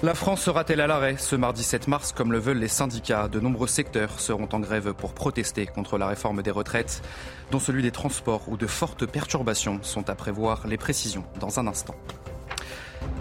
La 0.00 0.14
France 0.14 0.42
sera-t-elle 0.42 0.80
à 0.80 0.86
l'arrêt 0.86 1.16
ce 1.18 1.34
mardi 1.34 1.64
7 1.64 1.88
mars 1.88 2.12
comme 2.12 2.30
le 2.30 2.38
veulent 2.38 2.60
les 2.60 2.68
syndicats? 2.68 3.26
De 3.26 3.40
nombreux 3.40 3.66
secteurs 3.66 4.20
seront 4.20 4.48
en 4.52 4.60
grève 4.60 4.94
pour 4.94 5.12
protester 5.12 5.66
contre 5.66 5.98
la 5.98 6.06
réforme 6.06 6.40
des 6.40 6.52
retraites, 6.52 7.02
dont 7.50 7.58
celui 7.58 7.82
des 7.82 7.90
transports 7.90 8.42
où 8.48 8.56
de 8.56 8.68
fortes 8.68 9.06
perturbations 9.06 9.80
sont 9.82 10.08
à 10.08 10.14
prévoir. 10.14 10.68
Les 10.68 10.76
précisions 10.76 11.24
dans 11.40 11.58
un 11.58 11.66
instant. 11.66 11.96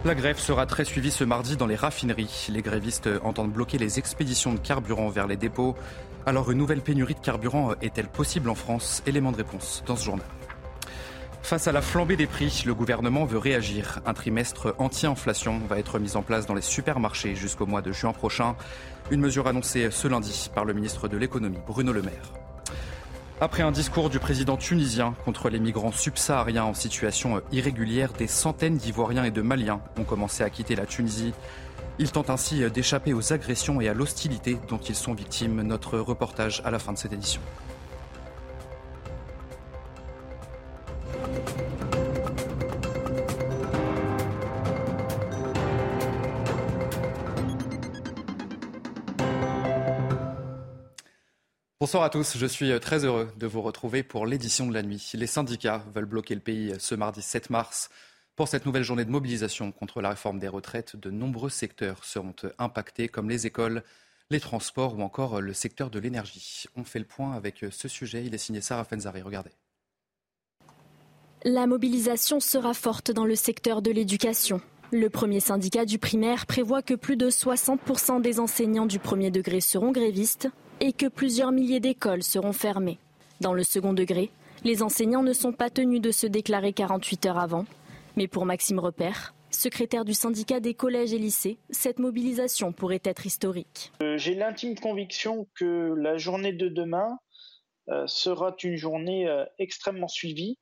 La 0.06 0.14
grève 0.14 0.38
sera 0.38 0.68
très 0.68 0.86
suivie 0.86 1.10
ce 1.10 1.24
mardi 1.24 1.58
dans 1.58 1.66
les 1.66 1.76
raffineries. 1.76 2.46
Les 2.50 2.62
grévistes 2.62 3.10
entendent 3.24 3.54
bloquer 3.54 3.80
les 3.80 3.98
expéditions 3.98 4.54
de 4.54 4.60
carburant 4.60 5.10
vers 5.10 5.26
les 5.26 5.36
dépôts. 5.36 5.76
Alors 6.28 6.52
une 6.52 6.60
nouvelle 6.60 6.82
pénurie 6.82 7.16
de 7.16 7.20
carburant 7.20 7.72
est-elle 7.82 8.08
possible 8.08 8.52
en 8.52 8.56
France? 8.56 9.02
Élément 9.08 9.32
de 9.32 9.38
réponse 9.38 9.84
dans 9.88 9.96
ce 9.96 10.06
journal. 10.06 10.28
Face 11.48 11.70
à 11.70 11.72
la 11.72 11.82
flambée 11.82 12.18
des 12.18 12.28
prix, 12.28 12.64
le 12.66 12.74
gouvernement 12.74 13.24
veut 13.24 13.38
réagir. 13.38 14.02
Un 14.06 14.14
trimestre 14.14 14.76
anti-inflation 14.80 15.62
va 15.70 15.80
être 15.80 15.98
mis 15.98 16.18
en 16.18 16.22
place 16.22 16.46
dans 16.46 16.54
les 16.54 16.62
supermarchés 16.62 17.38
jusqu'au 17.38 17.66
mois 17.66 17.82
de 17.82 17.94
juin 17.94 18.12
prochain. 18.12 18.58
Une 19.12 19.22
mesure 19.22 19.48
annoncée 19.48 19.90
ce 19.90 20.10
lundi 20.10 20.52
par 20.54 20.66
le 20.66 20.74
ministre 20.74 21.08
de 21.08 21.16
l'économie, 21.16 21.60
Bruno 21.66 21.94
Le 21.94 22.02
Maire. 22.02 22.34
Après 23.40 23.64
un 23.64 23.72
discours 23.72 24.10
du 24.10 24.20
président 24.20 24.58
tunisien 24.58 25.16
contre 25.24 25.48
les 25.48 25.62
migrants 25.62 25.94
subsahariens 25.94 26.66
en 26.66 26.74
situation 26.74 27.42
irrégulière, 27.54 28.12
des 28.12 28.28
centaines 28.28 28.76
d'Ivoiriens 28.76 29.24
et 29.24 29.32
de 29.32 29.42
Maliens 29.42 29.80
ont 29.98 30.04
commencé 30.04 30.44
à 30.44 30.50
quitter 30.50 30.76
la 30.76 30.86
Tunisie. 30.86 31.34
Ils 31.98 32.12
tentent 32.12 32.30
ainsi 32.30 32.70
d'échapper 32.70 33.14
aux 33.14 33.32
agressions 33.32 33.80
et 33.80 33.88
à 33.88 33.94
l'hostilité 33.94 34.58
dont 34.68 34.80
ils 34.80 34.96
sont 34.96 35.14
victimes. 35.14 35.62
Notre 35.62 35.98
reportage 35.98 36.62
à 36.66 36.72
la 36.72 36.80
fin 36.80 36.92
de 36.92 36.98
cette 36.98 37.14
édition. 37.14 37.40
Bonsoir 51.80 52.02
à 52.02 52.10
tous, 52.10 52.40
je 52.40 52.48
suis 52.48 52.80
très 52.80 53.06
heureux 53.06 53.30
de 53.38 53.46
vous 53.46 53.62
retrouver 53.62 54.02
pour 54.02 54.26
l'édition 54.26 54.66
de 54.66 54.74
la 54.74 54.82
nuit. 54.82 55.12
Les 55.14 55.28
syndicats 55.28 55.84
veulent 55.94 56.06
bloquer 56.06 56.34
le 56.34 56.42
pays 56.42 56.74
ce 56.80 56.96
mardi 56.96 57.22
7 57.22 57.52
mars. 57.52 57.92
Pour 58.36 58.48
cette 58.48 58.66
nouvelle 58.66 58.82
journée 58.82 59.06
de 59.06 59.12
mobilisation 59.12 59.72
contre 59.72 60.02
la 60.02 60.10
réforme 60.10 60.40
des 60.40 60.48
retraites, 60.48 60.96
de 60.96 61.12
nombreux 61.12 61.52
secteurs 61.52 62.04
seront 62.04 62.34
impactés, 62.58 63.10
comme 63.10 63.30
les 63.30 63.46
écoles, 63.46 63.84
les 64.32 64.40
transports 64.40 64.98
ou 64.98 65.04
encore 65.04 65.40
le 65.40 65.54
secteur 65.54 65.92
de 65.92 66.00
l'énergie. 66.00 66.66
On 66.76 66.84
fait 66.84 66.98
le 66.98 67.06
point 67.06 67.34
avec 67.34 67.64
ce 67.70 67.88
sujet. 67.88 68.26
Il 68.26 68.34
est 68.34 68.40
signé 68.40 68.60
Sarah 68.60 68.84
Fenzari. 68.84 69.22
Regardez. 69.22 69.52
La 71.44 71.68
mobilisation 71.68 72.40
sera 72.40 72.74
forte 72.74 73.12
dans 73.12 73.26
le 73.26 73.36
secteur 73.36 73.84
de 73.84 73.92
l'éducation. 73.92 74.62
Le 74.92 75.12
premier 75.12 75.42
syndicat 75.42 75.86
du 75.86 76.00
primaire 76.00 76.48
prévoit 76.48 76.82
que 76.82 76.96
plus 76.96 77.18
de 77.18 77.30
60% 77.30 78.20
des 78.20 78.40
enseignants 78.40 78.88
du 78.88 78.98
premier 78.98 79.30
degré 79.30 79.62
seront 79.62 79.92
grévistes 79.92 80.50
et 80.80 80.94
que 80.94 81.08
plusieurs 81.08 81.52
milliers 81.52 81.80
d'écoles 81.80 82.24
seront 82.24 82.54
fermées. 82.54 83.00
Dans 83.42 83.54
le 83.54 83.64
second 83.64 83.94
degré, 83.94 84.32
les 84.64 84.84
enseignants 84.84 85.24
ne 85.24 85.34
sont 85.34 85.54
pas 85.54 85.70
tenus 85.70 86.02
de 86.02 86.12
se 86.12 86.28
déclarer 86.28 86.74
48 86.74 87.26
heures 87.28 87.38
avant. 87.38 87.66
Mais 88.16 88.28
pour 88.28 88.46
Maxime 88.46 88.80
Repère, 88.80 89.34
secrétaire 89.52 90.06
du 90.06 90.14
syndicat 90.14 90.60
des 90.60 90.74
collèges 90.74 91.14
et 91.14 91.20
lycées, 91.20 91.58
cette 91.70 92.00
mobilisation 92.00 92.72
pourrait 92.72 93.02
être 93.04 93.26
historique. 93.26 93.92
Euh, 94.02 94.18
J'ai 94.18 94.36
l'intime 94.36 94.76
conviction 94.76 95.48
que 95.56 95.94
la 95.98 96.18
journée 96.18 96.54
de 96.54 96.68
demain 96.68 97.18
euh, 97.90 98.06
sera 98.08 98.56
une 98.64 98.76
journée 98.76 99.28
euh, 99.28 99.46
extrêmement 99.60 100.08
suivie 100.08 100.58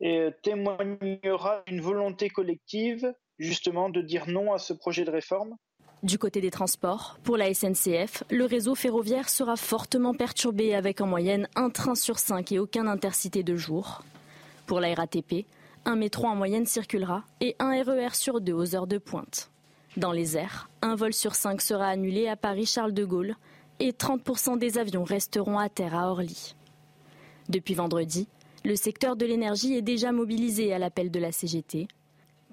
et 0.00 0.28
témoignera 0.42 1.62
d'une 1.66 1.80
volonté 1.80 2.28
collective 2.28 3.14
justement 3.38 3.88
de 3.88 4.02
dire 4.02 4.28
non 4.28 4.52
à 4.52 4.58
ce 4.58 4.72
projet 4.72 5.04
de 5.04 5.10
réforme 5.10 5.56
Du 6.04 6.18
côté 6.18 6.42
des 6.42 6.50
transports, 6.50 7.18
pour 7.24 7.38
la 7.38 7.54
SNCF, 7.54 8.24
le 8.30 8.44
réseau 8.44 8.74
ferroviaire 8.74 9.30
sera 9.30 9.56
fortement 9.56 10.12
perturbé 10.12 10.74
avec 10.74 11.00
en 11.00 11.06
moyenne 11.06 11.48
un 11.56 11.70
train 11.70 11.94
sur 11.94 12.18
cinq 12.18 12.52
et 12.52 12.58
aucun 12.58 12.86
intercité 12.86 13.42
de 13.42 13.56
jour. 13.56 14.02
Pour 14.66 14.80
la 14.80 14.94
RATP, 14.94 15.46
un 15.86 15.96
métro 15.96 16.26
en 16.26 16.36
moyenne 16.36 16.66
circulera 16.66 17.24
et 17.40 17.56
un 17.58 17.70
RER 17.82 18.12
sur 18.12 18.42
deux 18.42 18.52
aux 18.52 18.76
heures 18.76 18.86
de 18.86 18.98
pointe. 18.98 19.50
Dans 19.96 20.12
les 20.12 20.36
airs, 20.36 20.68
un 20.82 20.94
vol 20.94 21.14
sur 21.14 21.34
cinq 21.34 21.62
sera 21.62 21.86
annulé 21.86 22.28
à 22.28 22.36
Paris-Charles 22.36 22.92
de 22.92 23.06
Gaulle 23.06 23.34
et 23.80 23.92
30% 23.92 24.58
des 24.58 24.76
avions 24.76 25.04
resteront 25.04 25.58
à 25.58 25.70
terre 25.70 25.94
à 25.94 26.10
Orly. 26.10 26.54
Depuis 27.48 27.72
vendredi, 27.72 28.28
le 28.62 28.76
secteur 28.76 29.16
de 29.16 29.24
l'énergie 29.24 29.74
est 29.74 29.80
déjà 29.80 30.12
mobilisé 30.12 30.74
à 30.74 30.78
l'appel 30.78 31.10
de 31.10 31.18
la 31.18 31.32
CGT. 31.32 31.88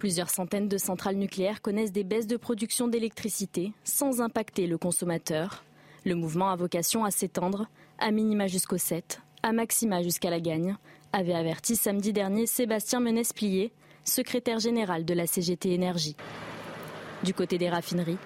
Plusieurs 0.01 0.31
centaines 0.31 0.67
de 0.67 0.79
centrales 0.79 1.15
nucléaires 1.15 1.61
connaissent 1.61 1.91
des 1.91 2.03
baisses 2.03 2.25
de 2.25 2.35
production 2.35 2.87
d'électricité 2.87 3.71
sans 3.83 4.19
impacter 4.19 4.65
le 4.65 4.79
consommateur. 4.79 5.63
Le 6.05 6.15
mouvement 6.15 6.49
a 6.49 6.55
vocation 6.55 7.05
à 7.05 7.11
s'étendre, 7.11 7.67
à 7.99 8.09
minima 8.09 8.47
jusqu'au 8.47 8.79
7, 8.79 9.21
à 9.43 9.53
maxima 9.53 10.01
jusqu'à 10.01 10.31
la 10.31 10.39
gagne, 10.39 10.75
avait 11.13 11.35
averti 11.35 11.75
samedi 11.75 12.13
dernier 12.13 12.47
Sébastien 12.47 12.99
Menesplier, 12.99 13.71
secrétaire 14.03 14.57
général 14.57 15.05
de 15.05 15.13
la 15.13 15.27
CGT 15.27 15.71
Énergie. 15.71 16.15
Du 17.23 17.35
côté 17.35 17.59
des 17.59 17.69
raffineries, 17.69 18.17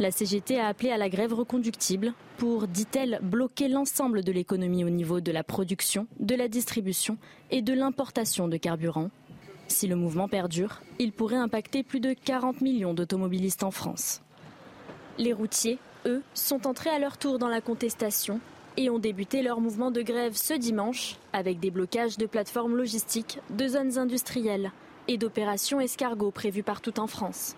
la 0.00 0.10
CGT 0.10 0.60
a 0.60 0.66
appelé 0.66 0.90
à 0.90 0.98
la 0.98 1.08
grève 1.08 1.32
reconductible 1.32 2.12
pour, 2.36 2.68
dit-elle, 2.68 3.20
bloquer 3.22 3.68
l'ensemble 3.68 4.22
de 4.22 4.32
l'économie 4.32 4.84
au 4.84 4.90
niveau 4.90 5.22
de 5.22 5.32
la 5.32 5.44
production, 5.44 6.06
de 6.20 6.34
la 6.34 6.48
distribution 6.48 7.16
et 7.50 7.62
de 7.62 7.72
l'importation 7.72 8.48
de 8.48 8.58
carburant. 8.58 9.10
Si 9.68 9.86
le 9.86 9.96
mouvement 9.96 10.28
perdure, 10.28 10.82
il 10.98 11.12
pourrait 11.12 11.36
impacter 11.36 11.82
plus 11.82 12.00
de 12.00 12.12
40 12.12 12.60
millions 12.60 12.94
d'automobilistes 12.94 13.62
en 13.62 13.70
France. 13.70 14.20
Les 15.18 15.32
routiers, 15.32 15.78
eux, 16.06 16.22
sont 16.34 16.66
entrés 16.66 16.90
à 16.90 16.98
leur 16.98 17.18
tour 17.18 17.38
dans 17.38 17.48
la 17.48 17.60
contestation 17.60 18.40
et 18.76 18.90
ont 18.90 18.98
débuté 18.98 19.42
leur 19.42 19.60
mouvement 19.60 19.90
de 19.90 20.02
grève 20.02 20.34
ce 20.34 20.54
dimanche 20.54 21.16
avec 21.32 21.60
des 21.60 21.70
blocages 21.70 22.16
de 22.16 22.26
plateformes 22.26 22.76
logistiques, 22.76 23.38
de 23.50 23.68
zones 23.68 23.98
industrielles 23.98 24.72
et 25.08 25.18
d'opérations 25.18 25.80
escargots 25.80 26.30
prévues 26.30 26.62
partout 26.62 26.98
en 27.00 27.06
France. 27.06 27.56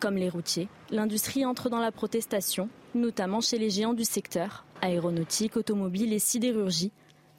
Comme 0.00 0.16
les 0.16 0.28
routiers, 0.28 0.68
l'industrie 0.90 1.44
entre 1.46 1.70
dans 1.70 1.78
la 1.78 1.92
protestation, 1.92 2.68
notamment 2.94 3.40
chez 3.40 3.58
les 3.58 3.70
géants 3.70 3.94
du 3.94 4.04
secteur, 4.04 4.64
aéronautique, 4.80 5.56
automobile 5.56 6.12
et 6.12 6.18
sidérurgie, 6.18 6.90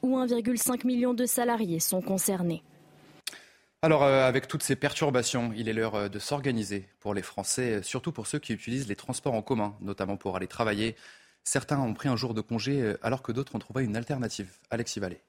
où 0.02 0.18
1,5 0.18 0.86
million 0.88 1.14
de 1.14 1.26
salariés 1.26 1.80
sont 1.80 2.02
concernés. 2.02 2.64
Alors, 3.84 4.04
euh, 4.04 4.26
avec 4.26 4.48
toutes 4.48 4.64
ces 4.64 4.78
perturbations, 4.78 5.52
il 5.58 5.68
est 5.68 5.74
l'heure 5.74 5.96
euh, 5.96 6.08
de 6.08 6.18
s'organiser 6.18 6.88
pour 7.02 7.14
les 7.14 7.22
Français, 7.22 7.74
euh, 7.74 7.82
surtout 7.84 8.14
pour 8.14 8.28
ceux 8.28 8.40
qui 8.40 8.54
utilisent 8.54 8.88
les 8.88 8.96
transports 8.96 9.34
en 9.34 9.42
commun, 9.42 9.76
notamment 9.82 10.16
pour 10.16 10.38
aller 10.38 10.48
travailler. 10.48 10.96
Certains 11.44 11.78
ont 11.80 11.94
pris 11.94 12.08
un 12.08 12.16
jour 12.16 12.34
de 12.34 12.40
congé 12.40 12.96
alors 13.02 13.22
que 13.22 13.34
d'autres 13.34 13.56
ont 13.56 13.60
trouvé 13.60 13.84
une 13.84 13.98
alternative. 13.98 14.48
Alexis 14.70 15.02
Vallée. 15.02 15.20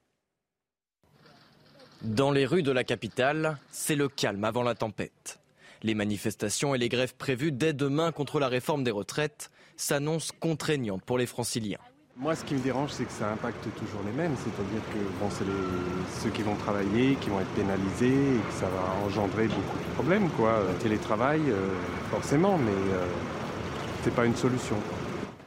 Dans 2.02 2.30
les 2.30 2.46
rues 2.46 2.62
de 2.62 2.70
la 2.70 2.84
capitale, 2.84 3.58
c'est 3.72 3.96
le 3.96 4.08
calme 4.08 4.44
avant 4.44 4.62
la 4.62 4.76
tempête. 4.76 5.40
Les 5.82 5.96
manifestations 5.96 6.76
et 6.76 6.78
les 6.78 6.88
grèves 6.88 7.16
prévues 7.16 7.50
dès 7.50 7.72
demain 7.72 8.12
contre 8.12 8.38
la 8.38 8.46
réforme 8.46 8.84
des 8.84 8.92
retraites 8.92 9.50
s'annoncent 9.76 10.32
contraignantes 10.38 11.02
pour 11.02 11.18
les 11.18 11.26
franciliens. 11.26 11.80
Moi, 12.16 12.36
ce 12.36 12.44
qui 12.44 12.54
me 12.54 12.60
dérange, 12.60 12.90
c'est 12.92 13.06
que 13.06 13.12
ça 13.12 13.32
impacte 13.32 13.64
toujours 13.76 14.00
les 14.06 14.12
mêmes. 14.12 14.36
C'est-à-dire 14.36 14.80
que 14.92 15.26
c'est 15.30 16.22
ceux 16.22 16.30
qui 16.30 16.42
vont 16.42 16.54
travailler, 16.54 17.16
qui 17.16 17.28
vont 17.28 17.40
être 17.40 17.54
pénalisés, 17.56 18.36
et 18.36 18.38
que 18.38 18.52
ça 18.52 18.68
va 18.68 19.04
engendrer 19.04 19.48
beaucoup 19.48 19.78
de 19.78 19.94
problèmes. 19.94 20.30
Quoi. 20.30 20.60
Le 20.60 20.78
télétravail, 20.78 21.40
euh, 21.48 21.74
forcément, 22.10 22.56
mais 22.56 22.70
euh, 22.70 23.04
c'est 24.04 24.14
pas 24.14 24.26
une 24.26 24.36
solution. 24.36 24.76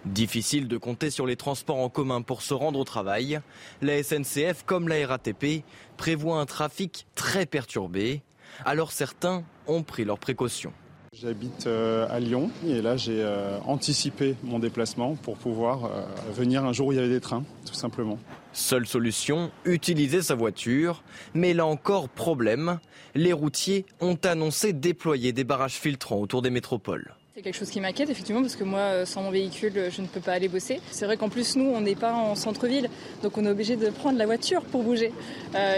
Difficile 0.03 0.67
de 0.67 0.77
compter 0.77 1.09
sur 1.09 1.25
les 1.25 1.37
transports 1.37 1.79
en 1.79 1.87
commun 1.87 2.21
pour 2.21 2.41
se 2.41 2.53
rendre 2.53 2.79
au 2.79 2.83
travail. 2.83 3.39
La 3.81 4.03
SNCF, 4.03 4.63
comme 4.65 4.89
la 4.89 5.07
RATP, 5.07 5.63
prévoit 5.95 6.41
un 6.41 6.45
trafic 6.45 7.07
très 7.15 7.45
perturbé. 7.45 8.23
Alors 8.65 8.91
certains 8.91 9.43
ont 9.67 9.83
pris 9.83 10.03
leurs 10.03 10.19
précautions. 10.19 10.73
J'habite 11.19 11.65
euh, 11.65 12.05
à 12.11 12.19
Lyon 12.19 12.51
et 12.67 12.79
là 12.79 12.95
j'ai 12.95 13.23
euh, 13.23 13.57
anticipé 13.65 14.35
mon 14.43 14.59
déplacement 14.59 15.15
pour 15.15 15.35
pouvoir 15.35 15.85
euh, 15.85 16.03
venir 16.31 16.63
un 16.63 16.73
jour 16.73 16.87
où 16.87 16.91
il 16.91 16.97
y 16.97 16.99
avait 16.99 17.09
des 17.09 17.21
trains, 17.21 17.43
tout 17.65 17.73
simplement. 17.73 18.19
Seule 18.53 18.85
solution, 18.85 19.49
utiliser 19.65 20.21
sa 20.21 20.35
voiture. 20.35 21.01
Mais 21.33 21.55
là 21.55 21.65
encore, 21.65 22.07
problème, 22.07 22.77
les 23.15 23.33
routiers 23.33 23.87
ont 23.99 24.17
annoncé 24.23 24.73
déployer 24.73 25.31
des 25.31 25.43
barrages 25.43 25.79
filtrants 25.79 26.19
autour 26.19 26.43
des 26.43 26.51
métropoles. 26.51 27.16
C'est 27.38 27.44
quelque 27.44 27.56
chose 27.56 27.69
qui 27.69 27.80
m'inquiète 27.80 28.10
effectivement 28.10 28.42
parce 28.42 28.56
que 28.56 28.63
moi, 28.63 29.06
sans 29.06 29.22
mon 29.22 29.30
véhicule, 29.30 29.92
je 29.92 30.01
ne 30.01 30.07
peux 30.07 30.19
pas 30.19 30.34
aller 30.34 30.48
bosser. 30.48 30.81
C'est 30.89 31.06
vrai 31.06 31.18
qu'en 31.18 31.30
plus, 31.30 31.56
nous, 31.56 31.66
on 31.66 31.81
n'est 31.81 31.94
pas 31.94 32.12
en 32.12 32.34
centre-ville, 32.34 32.89
donc 33.22 33.38
on 33.38 33.45
est 33.45 33.50
obligé 33.51 33.75
de 33.75 33.92
prendre 33.92 34.18
la 34.18 34.25
voiture 34.25 34.63
pour 34.63 34.81
bouger. 34.81 35.13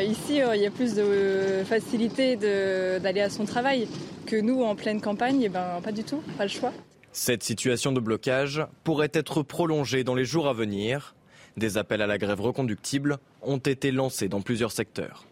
ici, 0.07 0.39
il 0.55 0.61
y 0.61 0.65
a 0.65 0.71
plus 0.71 0.95
de 0.95 1.65
facilité 1.65 2.37
d'aller 2.37 3.19
à 3.19 3.29
son 3.29 3.43
travail 3.43 3.89
que 4.25 4.37
nous, 4.37 4.63
en 4.63 4.73
pleine 4.75 5.01
campagne, 5.01 5.41
eh 5.41 5.49
ben, 5.49 5.81
pas 5.83 5.91
du 5.91 6.05
tout, 6.05 6.23
pas 6.37 6.45
le 6.45 6.49
choix. 6.49 6.71
Cette 7.11 7.43
situation 7.43 7.91
de 7.91 7.99
blocage 7.99 8.65
pourrait 8.85 9.11
être 9.11 9.43
prolongée 9.43 10.05
dans 10.05 10.15
les 10.15 10.23
jours 10.23 10.47
à 10.47 10.53
venir. 10.53 11.13
Des 11.57 11.77
appels 11.77 12.01
à 12.01 12.07
la 12.07 12.17
grève 12.17 12.39
reconductible 12.39 13.17
ont 13.41 13.57
été 13.57 13.91
lancés 13.91 14.29
dans 14.29 14.39
plusieurs 14.39 14.71
secteurs. 14.71 15.25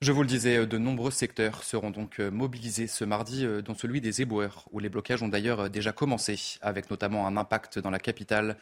Je 0.00 0.12
vous 0.12 0.22
le 0.22 0.28
disais, 0.28 0.64
de 0.64 0.78
nombreux 0.78 1.10
secteurs 1.10 1.64
seront 1.64 1.90
donc 1.90 2.20
mobilisés 2.20 2.86
ce 2.86 3.04
mardi, 3.04 3.44
dont 3.64 3.74
celui 3.74 4.00
des 4.00 4.22
éboueurs, 4.22 4.68
où 4.70 4.78
les 4.78 4.88
blocages 4.88 5.22
ont 5.22 5.28
d'ailleurs 5.28 5.70
déjà 5.70 5.92
commencé, 5.92 6.38
avec 6.60 6.88
notamment 6.90 7.26
un 7.26 7.36
impact 7.36 7.80
dans 7.80 7.90
la 7.90 7.98
capitale. 7.98 8.56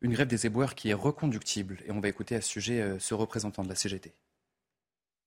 Une 0.00 0.12
grève 0.12 0.28
des 0.28 0.46
éboueurs 0.46 0.74
qui 0.74 0.88
est 0.88 0.94
reconductible. 0.94 1.78
Et 1.86 1.92
on 1.92 2.00
va 2.00 2.08
écouter 2.08 2.36
à 2.36 2.40
ce 2.40 2.48
sujet 2.48 2.96
ce 2.98 3.14
représentant 3.14 3.62
de 3.64 3.68
la 3.68 3.74
CGT. 3.74 4.14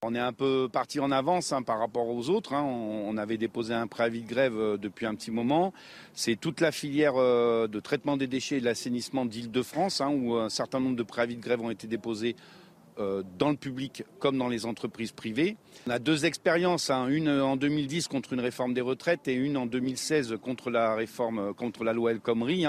On 0.03 0.15
est 0.15 0.19
un 0.19 0.33
peu 0.33 0.67
parti 0.67 0.99
en 0.99 1.11
avance 1.11 1.53
hein, 1.53 1.61
par 1.61 1.77
rapport 1.77 2.07
aux 2.07 2.29
autres. 2.29 2.53
Hein. 2.53 2.63
On, 2.63 3.15
avait 3.17 3.37
déposé 3.37 3.75
un 3.75 3.85
préavis 3.85 4.23
de 4.23 4.27
grève 4.27 4.57
euh, 4.57 4.75
depuis 4.75 5.05
un 5.05 5.13
petit 5.13 5.29
moment. 5.29 5.73
C'est 6.15 6.35
toute 6.35 6.59
la 6.59 6.71
filière 6.71 7.13
euh, 7.17 7.67
de 7.67 7.79
traitement 7.79 8.17
des 8.17 8.25
déchets 8.25 8.57
et 8.57 8.59
de 8.61 8.65
l'assainissement 8.65 9.25
d'Île-de-France, 9.25 10.01
hein, 10.01 10.09
où 10.09 10.33
un 10.33 10.49
certain 10.49 10.79
nombre 10.79 10.95
de 10.95 11.03
préavis 11.03 11.35
de 11.35 11.41
grève 11.43 11.61
ont 11.61 11.69
été 11.69 11.85
déposés 11.85 12.35
euh, 12.35 12.60
dans 12.97 13.49
le 13.49 13.55
public 13.55 14.03
comme 14.19 14.37
dans 14.37 14.47
les 14.47 14.65
entreprises 14.65 15.11
privées. 15.11 15.57
On 15.87 15.91
a 15.91 15.99
deux 15.99 16.25
expériences, 16.25 16.89
une 16.89 17.29
en 17.29 17.55
2010 17.55 18.07
contre 18.07 18.33
une 18.33 18.39
réforme 18.39 18.73
des 18.73 18.81
retraites 18.81 19.27
et 19.27 19.33
une 19.33 19.57
en 19.57 19.65
2016 19.65 20.37
contre 20.41 20.69
la 20.69 20.95
réforme, 20.95 21.53
contre 21.53 21.83
la 21.83 21.93
loi 21.93 22.11
El 22.11 22.19
Khomri. 22.19 22.65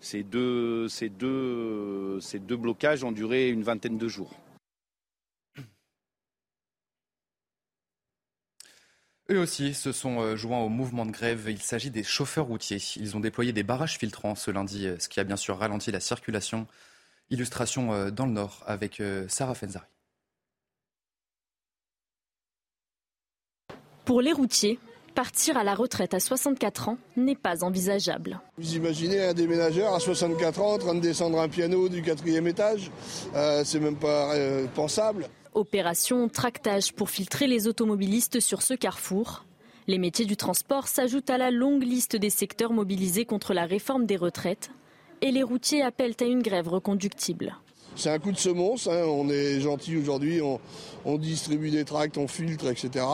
Ces 0.00 0.22
deux, 0.22 0.88
ces, 0.88 1.08
deux, 1.08 2.20
blocages 2.56 3.04
ont 3.04 3.12
duré 3.12 3.48
une 3.48 3.62
vingtaine 3.62 3.98
de 3.98 4.08
jours. 4.08 4.32
Eux 9.30 9.38
aussi 9.38 9.72
se 9.72 9.90
sont 9.90 10.20
euh, 10.20 10.36
joints 10.36 10.60
au 10.60 10.68
mouvement 10.68 11.06
de 11.06 11.10
grève. 11.10 11.46
Il 11.48 11.62
s'agit 11.62 11.90
des 11.90 12.02
chauffeurs 12.02 12.44
routiers. 12.44 12.76
Ils 12.96 13.16
ont 13.16 13.20
déployé 13.20 13.54
des 13.54 13.62
barrages 13.62 13.96
filtrants 13.96 14.34
ce 14.34 14.50
lundi, 14.50 14.86
euh, 14.86 14.98
ce 14.98 15.08
qui 15.08 15.18
a 15.18 15.24
bien 15.24 15.36
sûr 15.36 15.56
ralenti 15.56 15.90
la 15.90 16.00
circulation. 16.00 16.66
Illustration 17.30 17.92
euh, 17.92 18.10
dans 18.10 18.26
le 18.26 18.32
Nord 18.32 18.62
avec 18.66 19.02
Sarah 19.28 19.54
Fenzari. 19.54 19.86
Pour 24.04 24.20
les 24.20 24.32
routiers, 24.32 24.78
partir 25.14 25.56
à 25.56 25.64
la 25.64 25.74
retraite 25.74 26.12
à 26.12 26.20
64 26.20 26.90
ans 26.90 26.98
n'est 27.16 27.36
pas 27.36 27.64
envisageable. 27.64 28.40
Vous 28.58 28.76
imaginez 28.76 29.24
un 29.24 29.32
déménageur 29.32 29.94
à 29.94 30.00
64 30.00 30.60
ans 30.60 30.74
en 30.74 30.78
train 30.78 30.94
de 30.94 31.00
descendre 31.00 31.40
un 31.40 31.48
piano 31.48 31.88
du 31.88 32.02
quatrième 32.02 32.46
étage 32.46 32.90
C'est 33.64 33.80
même 33.80 33.96
pas 33.96 34.34
pensable. 34.74 35.26
Opération 35.54 36.28
tractage 36.28 36.92
pour 36.92 37.08
filtrer 37.08 37.46
les 37.46 37.66
automobilistes 37.68 38.40
sur 38.40 38.60
ce 38.60 38.74
carrefour. 38.74 39.44
Les 39.86 39.98
métiers 39.98 40.24
du 40.24 40.36
transport 40.36 40.88
s'ajoutent 40.88 41.30
à 41.30 41.38
la 41.38 41.50
longue 41.50 41.84
liste 41.84 42.16
des 42.16 42.30
secteurs 42.30 42.72
mobilisés 42.72 43.24
contre 43.24 43.54
la 43.54 43.64
réforme 43.64 44.06
des 44.06 44.16
retraites 44.16 44.70
et 45.24 45.32
les 45.32 45.42
routiers 45.42 45.80
appellent 45.80 46.14
à 46.20 46.24
une 46.24 46.42
grève 46.42 46.68
reconductible. 46.68 47.56
C'est 47.96 48.10
un 48.10 48.18
coup 48.18 48.32
de 48.32 48.36
semonce, 48.36 48.88
hein. 48.88 49.04
on 49.06 49.30
est 49.30 49.60
gentil 49.60 49.96
aujourd'hui, 49.96 50.40
on, 50.42 51.16
distribue 51.16 51.70
des 51.70 51.84
tracts, 51.84 52.18
on 52.18 52.28
filtre, 52.28 52.66
etc. 52.68 53.06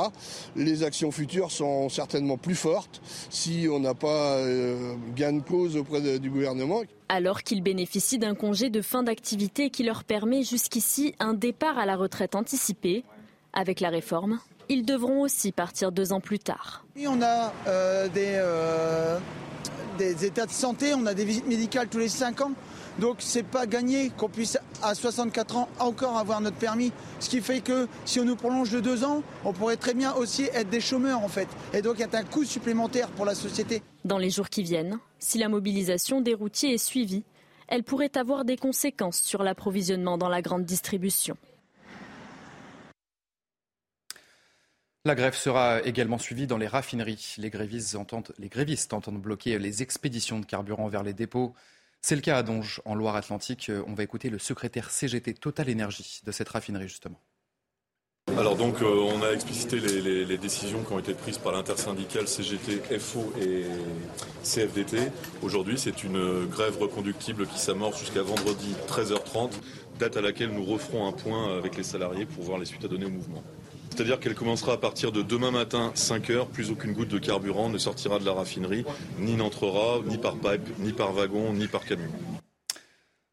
Les 0.56 0.82
actions 0.82 1.12
futures 1.12 1.52
sont 1.52 1.88
certainement 1.88 2.36
plus 2.36 2.54
fortes 2.54 3.00
si 3.30 3.68
on 3.70 3.78
n'a 3.78 3.94
pas 3.94 4.36
euh, 4.38 4.94
gain 5.14 5.34
de 5.34 5.42
cause 5.42 5.76
auprès 5.76 6.18
du 6.18 6.30
gouvernement. 6.30 6.82
Alors 7.08 7.42
qu'ils 7.42 7.62
bénéficient 7.62 8.18
d'un 8.18 8.34
congé 8.34 8.70
de 8.70 8.80
fin 8.80 9.02
d'activité 9.02 9.70
qui 9.70 9.84
leur 9.84 10.02
permet 10.02 10.42
jusqu'ici 10.42 11.14
un 11.20 11.34
départ 11.34 11.78
à 11.78 11.86
la 11.86 11.94
retraite 11.94 12.34
anticipée, 12.34 13.04
avec 13.52 13.80
la 13.80 13.90
réforme, 13.90 14.40
ils 14.68 14.84
devront 14.84 15.20
aussi 15.20 15.52
partir 15.52 15.92
deux 15.92 16.12
ans 16.12 16.20
plus 16.20 16.38
tard. 16.38 16.84
on 17.06 17.22
a 17.22 17.52
euh, 17.66 18.08
des, 18.08 18.32
euh, 18.36 19.18
des 19.98 20.24
états 20.24 20.46
de 20.46 20.50
santé, 20.50 20.94
on 20.94 21.04
a 21.06 21.14
des 21.14 21.24
visites 21.24 21.46
médicales 21.46 21.88
tous 21.88 21.98
les 21.98 22.08
cinq 22.08 22.40
ans. 22.40 22.52
Donc 22.98 23.16
c'est 23.20 23.42
pas 23.42 23.66
gagné 23.66 24.10
qu'on 24.16 24.28
puisse 24.28 24.58
à 24.82 24.94
64 24.94 25.56
ans 25.56 25.68
encore 25.78 26.16
avoir 26.16 26.40
notre 26.40 26.56
permis. 26.56 26.92
Ce 27.18 27.28
qui 27.28 27.40
fait 27.40 27.60
que 27.60 27.88
si 28.04 28.20
on 28.20 28.24
nous 28.24 28.36
prolonge 28.36 28.70
de 28.70 28.80
deux 28.80 29.04
ans, 29.04 29.22
on 29.44 29.52
pourrait 29.52 29.76
très 29.76 29.94
bien 29.94 30.12
aussi 30.14 30.44
être 30.54 30.70
des 30.70 30.80
chômeurs 30.80 31.20
en 31.20 31.28
fait. 31.28 31.48
Et 31.72 31.82
donc 31.82 32.00
a 32.00 32.06
un 32.12 32.24
coût 32.24 32.44
supplémentaire 32.44 33.08
pour 33.08 33.24
la 33.24 33.34
société. 33.34 33.82
Dans 34.04 34.18
les 34.18 34.30
jours 34.30 34.48
qui 34.48 34.62
viennent, 34.62 34.98
si 35.18 35.38
la 35.38 35.48
mobilisation 35.48 36.20
des 36.20 36.34
routiers 36.34 36.74
est 36.74 36.78
suivie, 36.78 37.24
elle 37.68 37.84
pourrait 37.84 38.16
avoir 38.16 38.44
des 38.44 38.56
conséquences 38.56 39.20
sur 39.20 39.42
l'approvisionnement 39.42 40.18
dans 40.18 40.28
la 40.28 40.42
grande 40.42 40.64
distribution. 40.64 41.36
La 45.06 45.14
grève 45.14 45.35
sera 45.35 45.82
également 45.82 46.19
suivie 46.19 46.47
dans 46.47 46.58
les 46.58 46.67
raffineries. 46.67 47.37
Les 47.38 47.49
grévistes 47.49 47.94
entendent, 47.97 48.35
les 48.38 49.19
bloquer 49.19 49.58
les 49.58 49.82
expéditions 49.82 50.41
de 50.41 50.44
carburant 50.44 50.88
vers 50.88 51.02
les 51.02 51.14
dépôts. 51.14 51.55
C'est 52.02 52.17
le 52.17 52.20
cas 52.20 52.37
à 52.37 52.43
Donge, 52.43 52.82
en 52.85 52.94
Loire-Atlantique. 52.94 53.73
On 53.87 53.94
va 53.94 54.02
écouter 54.02 54.29
le 54.29 54.38
secrétaire 54.38 54.91
CGT 54.91 55.35
Total 55.35 55.70
Énergie 55.70 56.20
de 56.25 56.32
cette 56.32 56.50
raffinerie, 56.50 56.88
justement. 56.88 57.19
Alors 58.37 58.56
donc 58.56 58.81
euh, 58.81 58.87
on 58.87 59.23
a 59.23 59.32
explicité 59.32 59.81
les, 59.81 60.38
décisions 60.38 60.82
qui 60.85 60.93
ont 60.93 60.99
été 60.99 61.14
prises 61.14 61.38
par 61.38 61.52
l'intersyndicale 61.52 62.29
CGT, 62.29 62.99
FO 62.99 63.32
et 63.41 63.64
CFDT. 64.44 64.99
Aujourd'hui 65.43 65.76
c'est 65.76 66.05
une 66.05 66.47
grève 66.47 66.79
reconductible 66.79 67.47
qui 67.47 67.58
s'amorce 67.58 67.99
jusqu'à 67.99 68.23
vendredi 68.23 68.75
13h30, 68.88 69.50
date 69.99 70.17
à 70.17 70.20
laquelle 70.20 70.50
nous 70.50 70.64
referons 70.64 71.08
un 71.08 71.12
point 71.12 71.58
avec 71.58 71.76
les 71.76 71.82
salariés 71.82 72.25
pour 72.25 72.44
voir 72.44 72.58
les 72.58 72.67
suites 72.67 72.85
à 72.85 72.88
donner 72.88 73.06
au 73.06 73.11
mouvement. 73.11 73.43
C'est-à-dire 73.90 74.19
qu'elle 74.20 74.34
commencera 74.34 74.72
à 74.72 74.76
partir 74.76 75.12
de 75.12 75.20
demain 75.20 75.50
matin, 75.50 75.92
5 75.94 76.31
heures, 76.31 76.46
plus 76.46 76.70
aucune 76.70 76.92
goutte 76.92 77.08
de 77.08 77.19
carburant 77.19 77.69
ne 77.69 77.76
sortira 77.76 78.19
de 78.19 78.25
la 78.25 78.32
raffinerie, 78.32 78.84
ni 79.19 79.34
n'entrera, 79.34 80.00
ni 80.06 80.16
par 80.16 80.37
pipe, 80.37 80.78
ni 80.78 80.92
par 80.92 81.12
wagon, 81.12 81.52
ni 81.52 81.66
par 81.66 81.84
camion. 81.84 82.10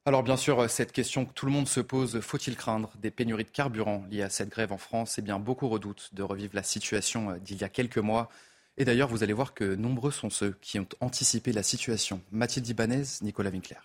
Alors 0.05 0.23
bien 0.23 0.37
sûr, 0.37 0.69
cette 0.69 0.91
question 0.91 1.25
que 1.25 1.33
tout 1.33 1.45
le 1.45 1.51
monde 1.51 1.67
se 1.67 1.79
pose, 1.79 2.21
faut-il 2.21 2.55
craindre 2.55 2.91
des 2.97 3.11
pénuries 3.11 3.43
de 3.43 3.49
carburant 3.49 4.05
liées 4.09 4.23
à 4.23 4.29
cette 4.29 4.49
grève 4.49 4.71
en 4.71 4.77
France? 4.77 5.17
Eh 5.17 5.21
bien, 5.21 5.37
beaucoup 5.37 5.67
redoutent 5.67 6.09
de 6.13 6.23
revivre 6.23 6.55
la 6.55 6.63
situation 6.63 7.37
d'il 7.41 7.59
y 7.59 7.63
a 7.63 7.69
quelques 7.69 7.97
mois. 7.97 8.29
Et 8.77 8.85
d'ailleurs, 8.85 9.09
vous 9.09 9.23
allez 9.23 9.33
voir 9.33 9.53
que 9.53 9.75
nombreux 9.75 10.11
sont 10.11 10.29
ceux 10.29 10.55
qui 10.61 10.79
ont 10.79 10.87
anticipé 11.01 11.51
la 11.51 11.63
situation. 11.63 12.21
Mathilde 12.31 12.67
Ibanez, 12.67 13.03
Nicolas 13.21 13.49
Winkler. 13.49 13.77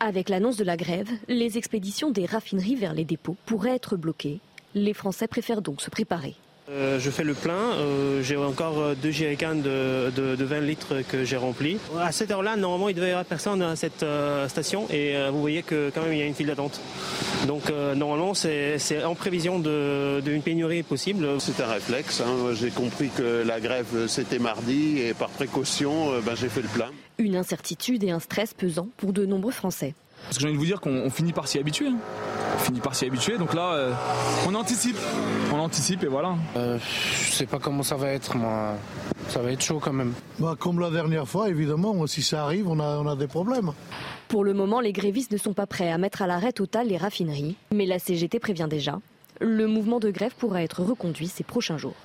Avec 0.00 0.28
l'annonce 0.28 0.56
de 0.56 0.64
la 0.64 0.76
grève, 0.76 1.10
les 1.26 1.58
expéditions 1.58 2.10
des 2.10 2.24
raffineries 2.24 2.76
vers 2.76 2.94
les 2.94 3.04
dépôts 3.04 3.36
pourraient 3.46 3.74
être 3.74 3.96
bloquées 3.96 4.40
les 4.74 4.94
Français 4.94 5.26
préfèrent 5.26 5.62
donc 5.62 5.80
se 5.80 5.90
préparer. 5.90 6.36
Euh, 6.70 7.00
je 7.00 7.10
fais 7.10 7.24
le 7.24 7.32
plein, 7.32 7.54
euh, 7.54 8.22
j'ai 8.22 8.36
encore 8.36 8.78
euh, 8.78 8.94
deux 8.94 9.10
jerrycans 9.10 9.54
de, 9.54 10.10
20 10.38 10.60
litres 10.60 10.96
que 11.08 11.24
j'ai 11.24 11.38
remplis. 11.38 11.78
À 11.98 12.12
cette 12.12 12.30
heure-là, 12.30 12.56
normalement, 12.56 12.90
il 12.90 12.94
devait 12.94 13.08
y 13.08 13.10
avoir 13.10 13.24
personne 13.24 13.62
à 13.62 13.74
cette 13.74 14.04
station 14.48 14.86
et 14.90 15.14
vous 15.30 15.40
voyez 15.40 15.62
que 15.62 15.90
quand 15.94 16.02
même 16.02 16.12
il 16.12 16.18
y 16.18 16.22
a 16.22 16.26
une 16.26 16.34
file 16.34 16.48
d'attente. 16.48 16.80
Donc 17.46 17.72
normalement, 17.96 18.34
c'est 18.34 19.04
en 19.04 19.14
prévision 19.14 19.58
d'une 19.58 20.42
pénurie 20.42 20.82
possible. 20.82 21.26
C'est 21.38 21.60
un 21.62 21.66
réflexe. 21.66 22.20
Hein. 22.20 22.52
J'ai 22.54 22.70
compris 22.70 23.08
que 23.08 23.42
la 23.46 23.60
grève 23.60 24.06
c'était 24.06 24.38
mardi 24.38 24.98
et 25.00 25.14
par 25.14 25.28
précaution, 25.30 26.20
ben, 26.24 26.34
j'ai 26.34 26.48
fait 26.48 26.62
le 26.62 26.68
plein. 26.68 26.90
Une 27.18 27.36
incertitude 27.36 28.04
et 28.04 28.10
un 28.10 28.20
stress 28.20 28.54
pesant 28.54 28.88
pour 28.96 29.12
de 29.12 29.24
nombreux 29.26 29.52
Français. 29.52 29.94
Parce 30.24 30.36
que 30.36 30.42
j'ai 30.42 30.48
envie 30.48 30.56
de 30.56 30.60
vous 30.60 30.66
dire 30.66 30.80
qu'on 30.80 31.10
finit 31.10 31.32
par 31.32 31.48
s'y 31.48 31.58
habituer. 31.58 31.88
Hein. 31.88 31.98
On 32.68 32.70
finit 32.70 32.80
par 32.80 32.94
s'y 32.94 33.06
habituer. 33.06 33.38
Donc 33.38 33.54
là, 33.54 33.72
euh, 33.72 33.94
on 34.46 34.54
anticipe. 34.54 34.98
On 35.50 35.58
anticipe 35.58 36.04
et 36.04 36.06
voilà. 36.06 36.36
Euh, 36.54 36.78
je 36.78 37.32
sais 37.32 37.46
pas 37.46 37.58
comment 37.58 37.82
ça 37.82 37.96
va 37.96 38.10
être, 38.10 38.36
moi. 38.36 38.74
Ça 39.28 39.40
va 39.40 39.52
être 39.52 39.62
chaud 39.62 39.80
quand 39.80 39.94
même. 39.94 40.12
Bah, 40.38 40.54
comme 40.58 40.78
la 40.78 40.90
dernière 40.90 41.26
fois, 41.26 41.48
évidemment, 41.48 42.06
si 42.06 42.20
ça 42.20 42.44
arrive, 42.44 42.68
on 42.68 42.78
a, 42.78 42.98
on 42.98 43.06
a 43.06 43.16
des 43.16 43.26
problèmes. 43.26 43.72
Pour 44.28 44.44
le 44.44 44.52
moment, 44.52 44.80
les 44.80 44.92
grévistes 44.92 45.32
ne 45.32 45.38
sont 45.38 45.54
pas 45.54 45.66
prêts 45.66 45.90
à 45.90 45.96
mettre 45.96 46.20
à 46.20 46.26
l'arrêt 46.26 46.52
total 46.52 46.88
les 46.88 46.98
raffineries. 46.98 47.56
Mais 47.72 47.86
la 47.86 47.98
CGT 47.98 48.38
prévient 48.38 48.66
déjà. 48.68 49.00
Le 49.40 49.66
mouvement 49.66 49.98
de 49.98 50.10
grève 50.10 50.34
pourra 50.36 50.62
être 50.62 50.82
reconduit 50.82 51.28
ces 51.28 51.44
prochains 51.44 51.78
jours. 51.78 51.96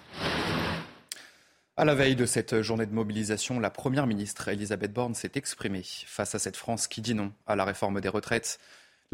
À 1.75 1.83
la 1.83 1.93
veille 1.93 2.15
de 2.15 2.25
cette 2.25 2.61
journée 2.61 2.85
de 2.85 2.93
mobilisation, 2.93 3.59
la 3.59 3.69
Première 3.69 4.07
ministre 4.07 4.47
Elisabeth 4.47 4.93
Borne 4.93 5.13
s'est 5.13 5.31
exprimée 5.35 5.83
face 5.83 6.35
à 6.35 6.39
cette 6.39 6.55
France 6.55 6.87
qui 6.87 7.01
dit 7.01 7.15
non 7.15 7.33
à 7.47 7.57
la 7.57 7.65
réforme 7.65 7.99
des 7.99 8.07
retraites. 8.07 8.59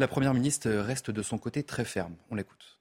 La 0.00 0.08
Première 0.08 0.32
ministre 0.32 0.70
reste 0.70 1.10
de 1.10 1.20
son 1.20 1.36
côté 1.36 1.62
très 1.62 1.84
ferme. 1.84 2.14
On 2.30 2.34
l'écoute. 2.34 2.78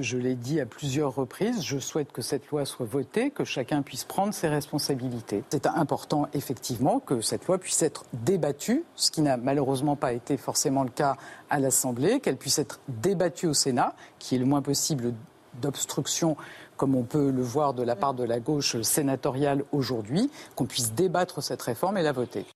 Je 0.00 0.16
l'ai 0.16 0.36
dit 0.36 0.60
à 0.60 0.66
plusieurs 0.66 1.12
reprises, 1.12 1.64
je 1.64 1.80
souhaite 1.80 2.12
que 2.12 2.22
cette 2.22 2.46
loi 2.50 2.64
soit 2.64 2.86
votée, 2.86 3.32
que 3.32 3.42
chacun 3.42 3.82
puisse 3.82 4.04
prendre 4.04 4.32
ses 4.32 4.46
responsabilités. 4.46 5.42
C'est 5.50 5.66
important, 5.66 6.28
effectivement, 6.34 7.00
que 7.00 7.22
cette 7.22 7.48
loi 7.48 7.58
puisse 7.58 7.82
être 7.82 8.04
débattue, 8.12 8.84
ce 8.94 9.10
qui 9.10 9.20
n'a 9.20 9.36
malheureusement 9.36 9.96
pas 9.96 10.12
été 10.12 10.36
forcément 10.36 10.84
le 10.84 10.90
cas 10.90 11.16
à 11.50 11.58
l'Assemblée, 11.58 12.20
qu'elle 12.20 12.36
puisse 12.36 12.60
être 12.60 12.78
débattue 12.86 13.48
au 13.48 13.54
Sénat, 13.54 13.96
qui 14.20 14.36
est 14.36 14.38
le 14.38 14.46
moins 14.46 14.62
possible 14.62 15.14
d'obstruction, 15.54 16.36
comme 16.76 16.94
on 16.94 17.02
peut 17.02 17.32
le 17.32 17.42
voir 17.42 17.74
de 17.74 17.82
la 17.82 17.96
part 17.96 18.14
de 18.14 18.22
la 18.22 18.38
gauche 18.38 18.80
sénatoriale 18.82 19.64
aujourd'hui, 19.72 20.30
qu'on 20.54 20.66
puisse 20.66 20.92
débattre 20.92 21.42
cette 21.42 21.62
réforme 21.62 21.98
et 21.98 22.02
la 22.04 22.12
voter. 22.12 22.46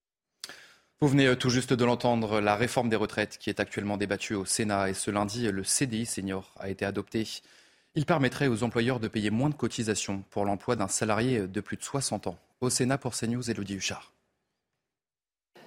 Vous 1.03 1.09
venez 1.09 1.27
euh, 1.27 1.35
tout 1.35 1.51
juste 1.51 1.73
de 1.73 1.85
l'entendre, 1.85 2.41
la 2.41 2.55
réforme 2.55 2.89
des 2.89 2.95
retraites 2.95 3.37
qui 3.37 3.51
est 3.51 3.59
actuellement 3.59 3.97
débattue 3.97 4.35
au 4.35 4.45
Sénat 4.45 4.89
et 4.89 4.95
ce 4.95 5.11
lundi, 5.11 5.51
le 5.51 5.65
CDI 5.65 6.07
senior 6.07 6.55
a 6.61 6.71
été 6.71 6.85
adopté. 6.85 7.27
Il 7.97 8.07
permettrait 8.07 8.47
aux 8.47 8.63
employeurs 8.63 9.01
de 9.01 9.09
payer 9.09 9.31
moins 9.31 9.49
de 9.49 9.57
cotisations 9.57 10.23
pour 10.31 10.45
l'emploi 10.45 10.77
d'un 10.77 10.87
salarié 10.87 11.49
de 11.49 11.61
plus 11.61 11.77
de 11.77 11.83
60 11.83 12.29
ans. 12.29 12.39
Au 12.61 12.71
Sénat 12.71 12.99
pour 12.99 13.17
CNews, 13.17 13.51
Elodie 13.51 13.75
Huchard. 13.75 14.13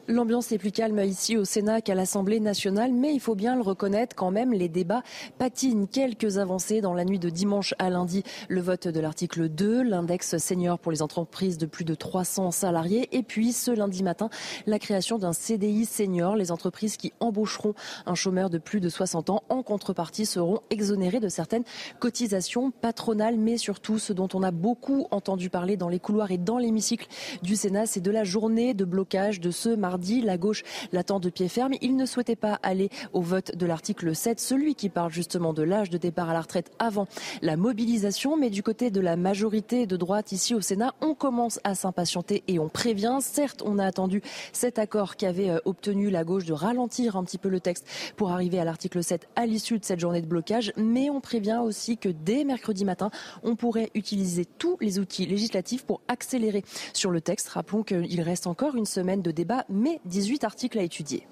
L'ambiance 0.08 0.52
est 0.52 0.60
plus 0.60 0.72
calme 0.72 1.00
ici 1.00 1.36
au 1.36 1.46
Sénat 1.46 1.82
qu'à 1.82 1.96
l'Assemblée 1.96 2.40
nationale, 2.40 2.94
mais 2.94 3.12
il 3.12 3.20
faut 3.20 3.34
bien 3.34 3.56
le 3.56 3.64
reconnaître 3.64 4.16
quand 4.16 4.30
même, 4.30 4.54
les 4.54 4.70
débats 4.70 5.02
patinent. 5.40 5.88
Quelques 5.88 6.38
avancées 6.38 6.80
dans 6.80 6.94
la 6.94 7.06
nuit 7.06 7.18
de 7.18 7.32
dimanche 7.32 7.74
à 7.80 7.90
lundi. 7.90 8.22
Le 8.48 8.62
vote 8.62 8.88
de 8.88 9.00
l'article 9.00 9.50
2, 9.50 9.82
l'index 9.82 10.38
senior 10.38 10.78
pour 10.78 10.92
les 10.92 11.02
entreprises 11.02 11.58
de 11.58 11.66
plus 11.66 11.86
de 11.86 11.96
300 11.96 12.52
salariés. 12.52 13.10
Et 13.14 13.24
puis 13.24 13.52
ce 13.52 13.72
lundi 13.72 14.04
matin, 14.04 14.30
la 14.68 14.78
création 14.78 15.18
d'un 15.18 15.34
CDI 15.34 15.86
senior. 15.86 16.36
Les 16.36 16.52
entreprises 16.52 16.98
qui 16.98 17.12
embaucheront 17.20 17.74
un 18.06 18.14
chômeur 18.14 18.52
de 18.52 18.60
plus 18.60 18.82
de 18.82 18.90
60 18.90 19.32
ans 19.32 19.42
en 19.50 19.64
contrepartie 19.64 20.28
seront 20.28 20.60
exonérées 20.70 21.20
de 21.20 21.30
certaines 21.30 21.64
cotisations 21.98 22.70
patronales, 22.70 23.38
mais 23.38 23.58
surtout 23.58 23.98
ce 23.98 24.14
dont 24.14 24.30
on 24.36 24.44
a 24.44 24.52
beaucoup 24.52 25.08
entendu 25.10 25.50
parler 25.50 25.78
dans 25.78 25.90
les 25.90 26.00
couloirs 26.00 26.30
et 26.30 26.38
dans 26.38 26.60
l'hémicycle 26.60 27.08
du 27.42 27.56
Sénat, 27.56 27.88
c'est 27.88 28.02
de 28.02 28.12
la 28.12 28.24
journée 28.24 28.76
de 28.76 28.86
blocage 28.86 29.40
de 29.40 29.50
ce 29.50 29.70
mardi 29.70 29.95
la 29.98 30.38
gauche 30.38 30.64
l'attend 30.92 31.20
de 31.20 31.30
pied 31.30 31.48
ferme. 31.48 31.74
Il 31.82 31.96
ne 31.96 32.06
souhaitait 32.06 32.36
pas 32.36 32.60
aller 32.64 32.90
au 33.14 33.22
vote 33.22 33.56
de 33.56 33.66
l'article 33.66 34.16
7, 34.16 34.40
celui 34.40 34.76
qui 34.76 34.90
parle 34.90 35.12
justement 35.12 35.54
de 35.54 35.64
l'âge 35.64 35.90
de 35.90 35.98
départ 35.98 36.30
à 36.30 36.34
la 36.34 36.42
retraite 36.42 36.72
avant 36.80 37.08
la 37.42 37.56
mobilisation. 37.58 38.38
Mais 38.38 38.50
du 38.50 38.64
côté 38.64 38.92
de 38.92 39.00
la 39.00 39.16
majorité 39.16 39.86
de 39.88 39.98
droite 39.98 40.32
ici 40.32 40.54
au 40.54 40.62
Sénat, 40.62 40.94
on 41.02 41.14
commence 41.14 41.60
à 41.64 41.76
s'impatienter 41.76 42.44
et 42.48 42.60
on 42.60 42.70
prévient. 42.70 43.18
Certes, 43.22 43.62
on 43.66 43.80
a 43.80 43.86
attendu 43.86 44.22
cet 44.52 44.80
accord 44.80 45.16
qu'avait 45.16 45.50
euh, 45.50 45.60
obtenu 45.66 46.10
la 46.10 46.24
gauche 46.24 46.46
de 46.46 46.54
ralentir 46.54 47.16
un 47.16 47.24
petit 47.24 47.38
peu 47.38 47.50
le 47.50 47.60
texte 47.60 47.88
pour 48.18 48.32
arriver 48.32 48.60
à 48.60 48.66
l'article 48.66 49.04
7 49.04 49.28
à 49.36 49.46
l'issue 49.46 49.80
de 49.80 49.86
cette 49.86 50.00
journée 50.00 50.22
de 50.22 50.28
blocage. 50.28 50.74
Mais 50.78 51.10
on 51.10 51.22
prévient 51.22 51.62
aussi 51.64 51.98
que 51.98 52.10
dès 52.10 52.44
mercredi 52.44 52.86
matin, 52.86 53.12
on 53.44 53.56
pourrait 53.56 53.92
utiliser 53.96 54.46
tous 54.46 54.78
les 54.82 55.00
outils 55.00 55.26
législatifs 55.26 55.86
pour 55.86 56.02
accélérer 56.08 56.64
sur 56.94 57.12
le 57.12 57.22
texte. 57.22 57.50
Rappelons 57.50 57.84
qu'il 57.84 58.22
reste 58.22 58.48
encore 58.48 58.76
une 58.76 58.86
semaine 58.86 59.22
de 59.22 59.32
débat, 59.32 59.66
18 60.06 60.44
articles 60.44 60.80
à 60.80 60.84
étudier. 60.84 61.28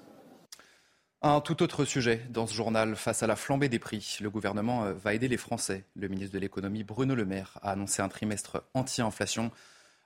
Un 1.26 1.40
tout 1.40 1.62
autre 1.62 1.86
sujet 1.86 2.20
dans 2.28 2.46
ce 2.46 2.52
journal, 2.52 2.96
face 2.96 3.22
à 3.22 3.26
la 3.26 3.34
flambée 3.34 3.70
des 3.70 3.78
prix, 3.78 4.18
le 4.20 4.28
gouvernement 4.28 4.84
euh, 4.84 4.92
va 4.92 5.14
aider 5.14 5.26
les 5.26 5.38
Français. 5.38 5.84
Le 5.96 6.08
ministre 6.08 6.34
de 6.34 6.38
l'économie, 6.38 6.84
Bruno 6.84 7.14
Le 7.14 7.24
Maire, 7.24 7.58
a 7.62 7.70
annoncé 7.70 8.02
un 8.02 8.08
trimestre 8.08 8.62
anti-inflation. 8.74 9.50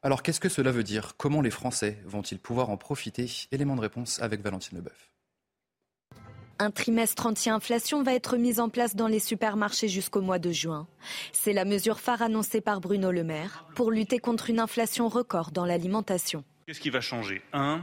Alors 0.03 0.23
qu'est-ce 0.23 0.39
que 0.39 0.49
cela 0.49 0.71
veut 0.71 0.85
dire? 0.85 1.17
Comment 1.17 1.41
les 1.41 1.51
Français 1.51 1.99
vont-ils 2.05 2.39
pouvoir 2.39 2.71
en 2.71 2.77
profiter? 2.77 3.29
Élément 3.51 3.75
de 3.75 3.81
réponse 3.81 4.23
avec 4.23 4.43
Valentine 4.43 4.79
Leboeuf. 4.79 5.11
Un 6.61 6.71
trimestre 6.71 7.27
anti-inflation 7.27 8.05
va 8.05 8.15
être 8.15 8.37
mis 8.37 8.61
en 8.61 8.69
place 8.69 8.95
dans 8.95 9.09
les 9.09 9.21
supermarchés 9.21 9.89
jusqu'au 9.89 10.21
mois 10.21 10.39
de 10.39 10.53
juin. 10.53 10.87
C'est 11.33 11.53
la 11.53 11.65
mesure 11.65 11.99
phare 11.99 12.23
annoncée 12.23 12.61
par 12.61 12.81
Bruno 12.81 13.11
Le 13.11 13.25
Maire 13.25 13.65
pour 13.75 13.91
lutter 13.91 14.21
contre 14.21 14.51
une 14.51 14.61
inflation 14.61 15.09
record 15.09 15.51
dans 15.51 15.65
l'alimentation. 15.65 16.45
Qu'est-ce 16.67 16.81
qui 16.81 16.91
va 16.91 17.01
changer? 17.01 17.43
Un, 17.53 17.83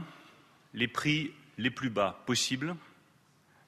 les 0.76 0.86
prix 0.86 1.32
les 1.58 1.70
plus 1.70 1.90
bas 1.90 2.22
possibles 2.26 2.76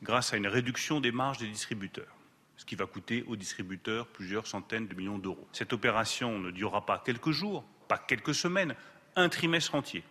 grâce 0.03 0.33
à 0.33 0.37
une 0.37 0.47
réduction 0.47 1.00
des 1.00 1.11
marges 1.11 1.38
des 1.38 1.49
distributeurs, 1.49 2.15
ce 2.57 2.65
qui 2.65 2.77
va 2.77 2.87
coûter 2.87 3.25
aux 3.27 3.35
distributeurs 3.35 4.07
plusieurs 4.07 4.47
centaines 4.47 4.87
de 4.87 4.95
millions 4.95 5.19
d'euros. 5.19 5.49
Cette 5.53 5.73
opération 5.73 6.38
ne 6.38 6.53
durera 6.53 6.87
pas 6.87 7.03
quelques 7.05 7.33
jours, 7.33 7.65
pas 7.88 7.99
quelques 7.99 8.35
semaines, 8.35 8.75
un 9.17 9.29
trimestre 9.29 9.75
entier, 9.75 10.05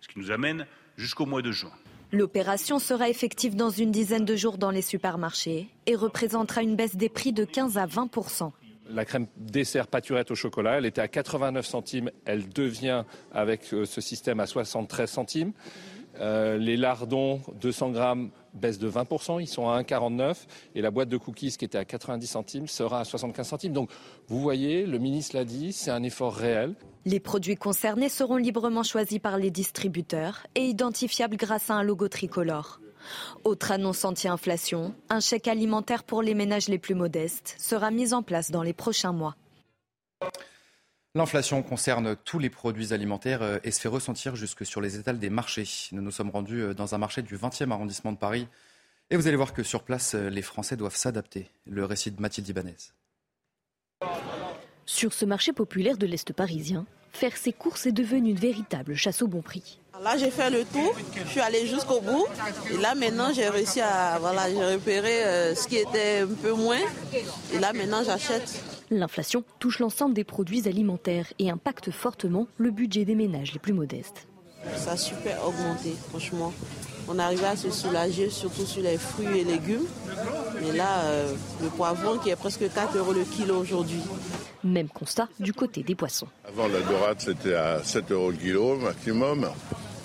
ce 0.00 0.06
qui 0.06 0.20
nous 0.20 0.30
amène 0.30 0.66
jusqu'au 0.96 1.26
mois 1.26 1.42
de 1.42 1.50
juin. 1.50 1.72
L'opération 2.12 2.78
sera 2.78 3.08
effective 3.08 3.56
dans 3.56 3.70
une 3.70 3.90
dizaine 3.90 4.24
de 4.24 4.36
jours 4.36 4.58
dans 4.58 4.70
les 4.70 4.82
supermarchés 4.82 5.68
et 5.86 5.96
représentera 5.96 6.62
une 6.62 6.76
baisse 6.76 6.94
des 6.94 7.08
prix 7.08 7.32
de 7.32 7.44
15 7.44 7.78
à 7.78 7.86
20% 7.86 8.52
la 8.90 9.06
crème 9.06 9.26
dessert 9.36 9.86
pâturette 9.86 10.30
au 10.30 10.34
chocolat, 10.34 10.78
elle 10.78 10.84
était 10.84 11.00
à 11.00 11.08
89 11.08 11.64
centimes, 11.64 12.10
elle 12.26 12.48
devient 12.50 13.04
avec 13.32 13.72
euh, 13.72 13.86
ce 13.86 14.02
système 14.02 14.40
à 14.40 14.46
73 14.46 15.10
centimes. 15.10 15.52
Euh, 16.20 16.58
les 16.58 16.76
lardons, 16.76 17.40
200 17.60 17.90
grammes, 17.90 18.30
baissent 18.54 18.78
de 18.78 18.88
20%, 18.88 19.40
ils 19.40 19.48
sont 19.48 19.68
à 19.68 19.80
1,49 19.82 20.46
et 20.74 20.80
la 20.80 20.90
boîte 20.90 21.08
de 21.08 21.16
cookies 21.16 21.56
qui 21.56 21.64
était 21.64 21.78
à 21.78 21.84
90 21.84 22.26
centimes 22.26 22.68
sera 22.68 23.00
à 23.00 23.04
75 23.04 23.46
centimes. 23.46 23.72
Donc 23.72 23.90
vous 24.28 24.40
voyez, 24.40 24.86
le 24.86 24.98
ministre 24.98 25.36
l'a 25.36 25.44
dit, 25.44 25.72
c'est 25.72 25.90
un 25.90 26.02
effort 26.02 26.34
réel. 26.34 26.74
Les 27.04 27.20
produits 27.20 27.56
concernés 27.56 28.08
seront 28.08 28.36
librement 28.36 28.82
choisis 28.82 29.18
par 29.18 29.38
les 29.38 29.50
distributeurs 29.50 30.46
et 30.54 30.62
identifiables 30.62 31.36
grâce 31.36 31.70
à 31.70 31.74
un 31.74 31.82
logo 31.82 32.08
tricolore. 32.08 32.80
Autre 33.44 33.72
annonce 33.72 34.04
anti-inflation, 34.04 34.94
un 35.10 35.20
chèque 35.20 35.48
alimentaire 35.48 36.04
pour 36.04 36.22
les 36.22 36.34
ménages 36.34 36.68
les 36.68 36.78
plus 36.78 36.94
modestes 36.94 37.56
sera 37.58 37.90
mis 37.90 38.14
en 38.14 38.22
place 38.22 38.50
dans 38.50 38.62
les 38.62 38.72
prochains 38.72 39.12
mois. 39.12 39.36
L'inflation 41.16 41.62
concerne 41.62 42.16
tous 42.24 42.40
les 42.40 42.50
produits 42.50 42.92
alimentaires 42.92 43.40
euh, 43.40 43.58
et 43.62 43.70
se 43.70 43.80
fait 43.80 43.88
ressentir 43.88 44.34
jusque 44.34 44.66
sur 44.66 44.80
les 44.80 44.96
étals 44.96 45.20
des 45.20 45.30
marchés. 45.30 45.68
Nous 45.92 46.02
nous 46.02 46.10
sommes 46.10 46.30
rendus 46.30 46.60
euh, 46.60 46.74
dans 46.74 46.96
un 46.96 46.98
marché 46.98 47.22
du 47.22 47.36
20e 47.36 47.70
arrondissement 47.70 48.10
de 48.10 48.16
Paris 48.16 48.48
et 49.10 49.16
vous 49.16 49.28
allez 49.28 49.36
voir 49.36 49.52
que 49.52 49.62
sur 49.62 49.84
place, 49.84 50.16
euh, 50.16 50.28
les 50.28 50.42
Français 50.42 50.76
doivent 50.76 50.96
s'adapter. 50.96 51.48
Le 51.66 51.84
récit 51.84 52.10
de 52.10 52.20
Mathilde 52.20 52.48
Ibanez. 52.48 52.74
Sur 54.86 55.12
ce 55.12 55.24
marché 55.24 55.52
populaire 55.52 55.98
de 55.98 56.06
l'Est 56.06 56.32
parisien, 56.32 56.84
faire 57.12 57.36
ses 57.36 57.52
courses 57.52 57.86
est 57.86 57.92
devenu 57.92 58.30
une 58.30 58.36
véritable 58.36 58.96
chasse 58.96 59.22
au 59.22 59.28
bon 59.28 59.40
prix. 59.40 59.78
Là, 60.02 60.16
j'ai 60.16 60.32
fait 60.32 60.50
le 60.50 60.64
tour, 60.64 60.96
je 61.14 61.30
suis 61.30 61.40
allée 61.40 61.68
jusqu'au 61.68 62.00
bout. 62.00 62.26
Et 62.72 62.76
là, 62.78 62.96
maintenant, 62.96 63.32
j'ai 63.32 63.48
réussi 63.48 63.80
à 63.80 64.18
voilà, 64.18 64.50
j'ai 64.50 64.74
repéré 64.74 65.54
ce 65.54 65.68
qui 65.68 65.76
était 65.76 66.22
un 66.22 66.34
peu 66.34 66.52
moins. 66.52 66.80
Et 67.52 67.60
là, 67.60 67.72
maintenant, 67.72 68.02
j'achète. 68.02 68.60
L'inflation 68.94 69.42
touche 69.58 69.80
l'ensemble 69.80 70.14
des 70.14 70.22
produits 70.22 70.68
alimentaires 70.68 71.26
et 71.40 71.50
impacte 71.50 71.90
fortement 71.90 72.46
le 72.58 72.70
budget 72.70 73.04
des 73.04 73.16
ménages 73.16 73.52
les 73.52 73.58
plus 73.58 73.72
modestes. 73.72 74.28
Ça 74.76 74.92
a 74.92 74.96
super 74.96 75.44
augmenté, 75.44 75.92
franchement. 76.10 76.52
On 77.08 77.18
arrive 77.18 77.42
à 77.42 77.56
se 77.56 77.72
soulager, 77.72 78.30
surtout 78.30 78.64
sur 78.64 78.82
les 78.82 78.96
fruits 78.96 79.40
et 79.40 79.44
légumes. 79.44 79.84
Mais 80.62 80.70
là, 80.70 81.00
euh, 81.06 81.34
le 81.60 81.70
poivron 81.70 82.18
qui 82.18 82.30
est 82.30 82.36
presque 82.36 82.72
4 82.72 82.96
euros 82.96 83.12
le 83.12 83.24
kilo 83.24 83.56
aujourd'hui. 83.56 84.00
Même 84.62 84.88
constat 84.88 85.28
du 85.40 85.52
côté 85.52 85.82
des 85.82 85.96
poissons. 85.96 86.28
Avant, 86.46 86.68
la 86.68 86.80
dorade, 86.80 87.16
c'était 87.18 87.54
à 87.54 87.82
7 87.82 88.12
euros 88.12 88.30
le 88.30 88.36
kilo 88.36 88.76
maximum. 88.76 89.48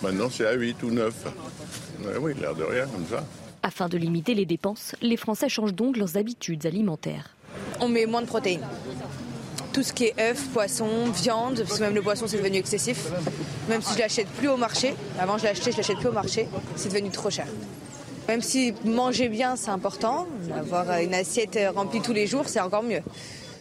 Maintenant, 0.01 0.29
c'est 0.31 0.48
à 0.48 0.53
8 0.53 0.81
ou 0.81 0.89
9. 0.89 1.13
oui, 2.22 2.34
l'air 2.41 2.55
de 2.55 2.63
rien, 2.63 2.88
comme 2.88 3.05
ça. 3.05 3.24
Afin 3.62 3.88
de 3.88 4.00
limiter 4.00 4.34
les 4.34 4.48
dépenses, 4.48 4.96
les 5.03 5.15
Français 5.15 5.48
changent 5.48 5.75
donc 5.75 5.96
leurs 5.96 6.17
habitudes 6.17 6.65
alimentaires 6.65 7.36
on 7.79 7.87
met 7.87 8.05
moins 8.05 8.21
de 8.21 8.27
protéines. 8.27 8.65
Tout 9.73 9.83
ce 9.83 9.93
qui 9.93 10.05
est 10.05 10.15
œufs, 10.19 10.47
poissons, 10.53 11.09
viande, 11.13 11.63
parce 11.65 11.77
que 11.77 11.83
même 11.83 11.95
le 11.95 12.01
poisson 12.01 12.25
c'est 12.27 12.37
devenu 12.37 12.57
excessif. 12.57 13.07
Même 13.69 13.81
si 13.81 13.93
je 13.93 13.99
l'achète 13.99 14.27
plus 14.27 14.47
au 14.47 14.57
marché, 14.57 14.95
avant 15.19 15.37
je 15.37 15.43
l'achetais, 15.43 15.71
je 15.71 15.77
l'achète 15.77 15.97
plus 15.97 16.09
au 16.09 16.13
marché, 16.13 16.47
c'est 16.75 16.89
devenu 16.89 17.09
trop 17.09 17.29
cher. 17.29 17.47
Même 18.27 18.41
si 18.41 18.73
manger 18.85 19.29
bien 19.29 19.55
c'est 19.55 19.71
important, 19.71 20.27
avoir 20.57 20.99
une 20.99 21.13
assiette 21.13 21.57
remplie 21.75 22.01
tous 22.01 22.13
les 22.13 22.27
jours 22.27 22.47
c'est 22.47 22.59
encore 22.59 22.83
mieux. 22.83 23.01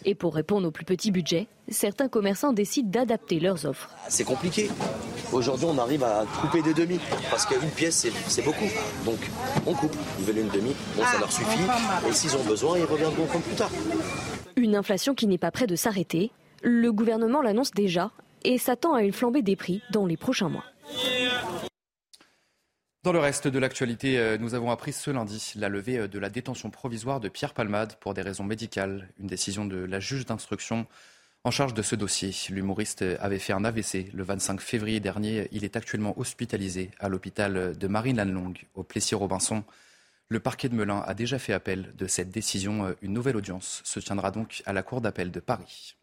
Et 0.05 0.15
pour 0.15 0.35
répondre 0.35 0.69
aux 0.69 0.71
plus 0.71 0.85
petits 0.85 1.11
budgets, 1.11 1.49
certains 1.69 2.09
commerçants 2.09 2.53
décident 2.53 2.89
d'adapter 2.89 3.41
leurs 3.41 3.67
offres. 3.67 3.91
C'est 4.09 4.25
compliqué. 4.25 4.71
Aujourd'hui, 5.33 5.67
on 5.69 5.77
arrive 5.77 6.03
à 6.05 6.25
couper 6.41 6.63
des 6.63 6.73
demi 6.73 6.99
parce 7.31 7.45
qu'une 7.45 7.71
pièce, 7.71 8.07
c'est 8.29 8.43
beaucoup. 8.43 8.69
Donc, 9.05 9.19
on 9.67 9.75
coupe. 9.75 9.95
Ils 10.19 10.25
veulent 10.25 10.39
une 10.39 10.49
demi, 10.49 10.75
bon, 10.97 11.05
ça 11.05 11.19
leur 11.19 11.31
suffit. 11.31 11.61
Et 12.09 12.13
s'ils 12.13 12.35
ont 12.37 12.45
besoin, 12.45 12.79
ils 12.79 12.85
reviendront 12.85 13.27
comme 13.27 13.43
plus 13.43 13.55
tard. 13.55 13.71
Une 14.57 14.75
inflation 14.75 15.15
qui 15.15 15.27
n'est 15.27 15.39
pas 15.39 15.51
près 15.51 15.67
de 15.67 15.77
s'arrêter. 15.77 16.31
Le 16.63 16.93
gouvernement 16.93 17.43
l'annonce 17.43 17.73
déjà 17.73 18.11
et 18.45 18.57
s'attend 18.57 18.95
à 18.95 19.03
une 19.03 19.13
flambée 19.13 19.43
des 19.43 19.57
prix 19.57 19.83
dans 19.93 20.07
les 20.07 20.17
prochains 20.17 20.49
mois. 20.49 20.65
Dans 23.05 23.13
le 23.13 23.21
reste 23.21 23.47
de 23.47 23.59
l'actualité, 23.59 24.19
euh, 24.19 24.39
nous 24.39 24.55
avons 24.55 24.71
appris 24.71 24.93
ce 24.93 25.11
lundi 25.11 25.53
la 25.57 25.69
levée 25.69 25.99
euh, 25.99 26.09
de 26.09 26.19
la 26.19 26.31
détention 26.31 26.69
provisoire 26.71 27.21
de 27.21 27.29
Pierre 27.29 27.55
Palmade 27.55 27.95
pour 28.01 28.13
des 28.13 28.23
raisons 28.23 28.45
médicales, 28.45 29.09
une 29.21 29.29
décision 29.29 29.65
de 29.65 29.77
la 29.77 30.01
juge 30.01 30.27
d'instruction 30.27 30.87
en 31.45 31.51
charge 31.51 31.75
de 31.75 31.83
ce 31.83 31.97
dossier. 31.97 32.35
L'humoriste 32.51 33.05
avait 33.21 33.39
fait 33.39 33.53
un 33.53 33.65
AVC 33.65 34.11
le 34.13 34.23
25 34.23 34.61
février 34.61 35.01
dernier. 35.01 35.49
Il 35.53 35.65
est 35.65 35.77
actuellement 35.77 36.19
hospitalisé 36.19 36.91
à 36.99 37.09
l'hôpital 37.09 37.77
de 37.77 37.87
Marine-Lannelongue, 37.87 38.65
au 38.75 38.83
Plessis-Robinson. 38.83 39.65
Le 40.29 40.41
parquet 40.41 40.69
de 40.69 40.75
Melun 40.75 41.03
a 41.07 41.15
déjà 41.15 41.39
fait 41.39 41.55
appel 41.55 41.95
de 41.97 42.07
cette 42.07 42.31
décision. 42.31 42.95
Une 43.01 43.13
nouvelle 43.13 43.37
audience 43.37 43.81
se 43.85 44.01
tiendra 44.01 44.31
donc 44.31 44.63
à 44.67 44.73
la 44.73 44.83
Cour 44.83 45.01
d'appel 45.01 45.31
de 45.31 45.41
Paris. 45.41 45.97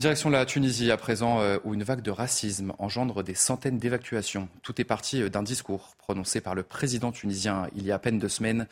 Direction 0.00 0.30
la 0.30 0.46
Tunisie 0.46 0.90
à 0.90 0.96
présent, 0.96 1.42
euh, 1.42 1.58
où 1.62 1.74
une 1.74 1.82
vague 1.82 2.00
de 2.00 2.10
racisme 2.10 2.72
engendre 2.78 3.22
des 3.22 3.34
centaines 3.34 3.76
d'évacuations. 3.76 4.48
Tout 4.62 4.80
est 4.80 4.84
parti 4.84 5.20
euh, 5.20 5.28
d'un 5.28 5.42
discours 5.42 5.94
prononcé 5.98 6.40
par 6.40 6.54
le 6.54 6.62
président 6.62 7.12
tunisien 7.12 7.68
il 7.76 7.84
y 7.84 7.92
a 7.92 7.96
à 7.96 7.98
peine 7.98 8.18
deux 8.18 8.30
semaines 8.30 8.66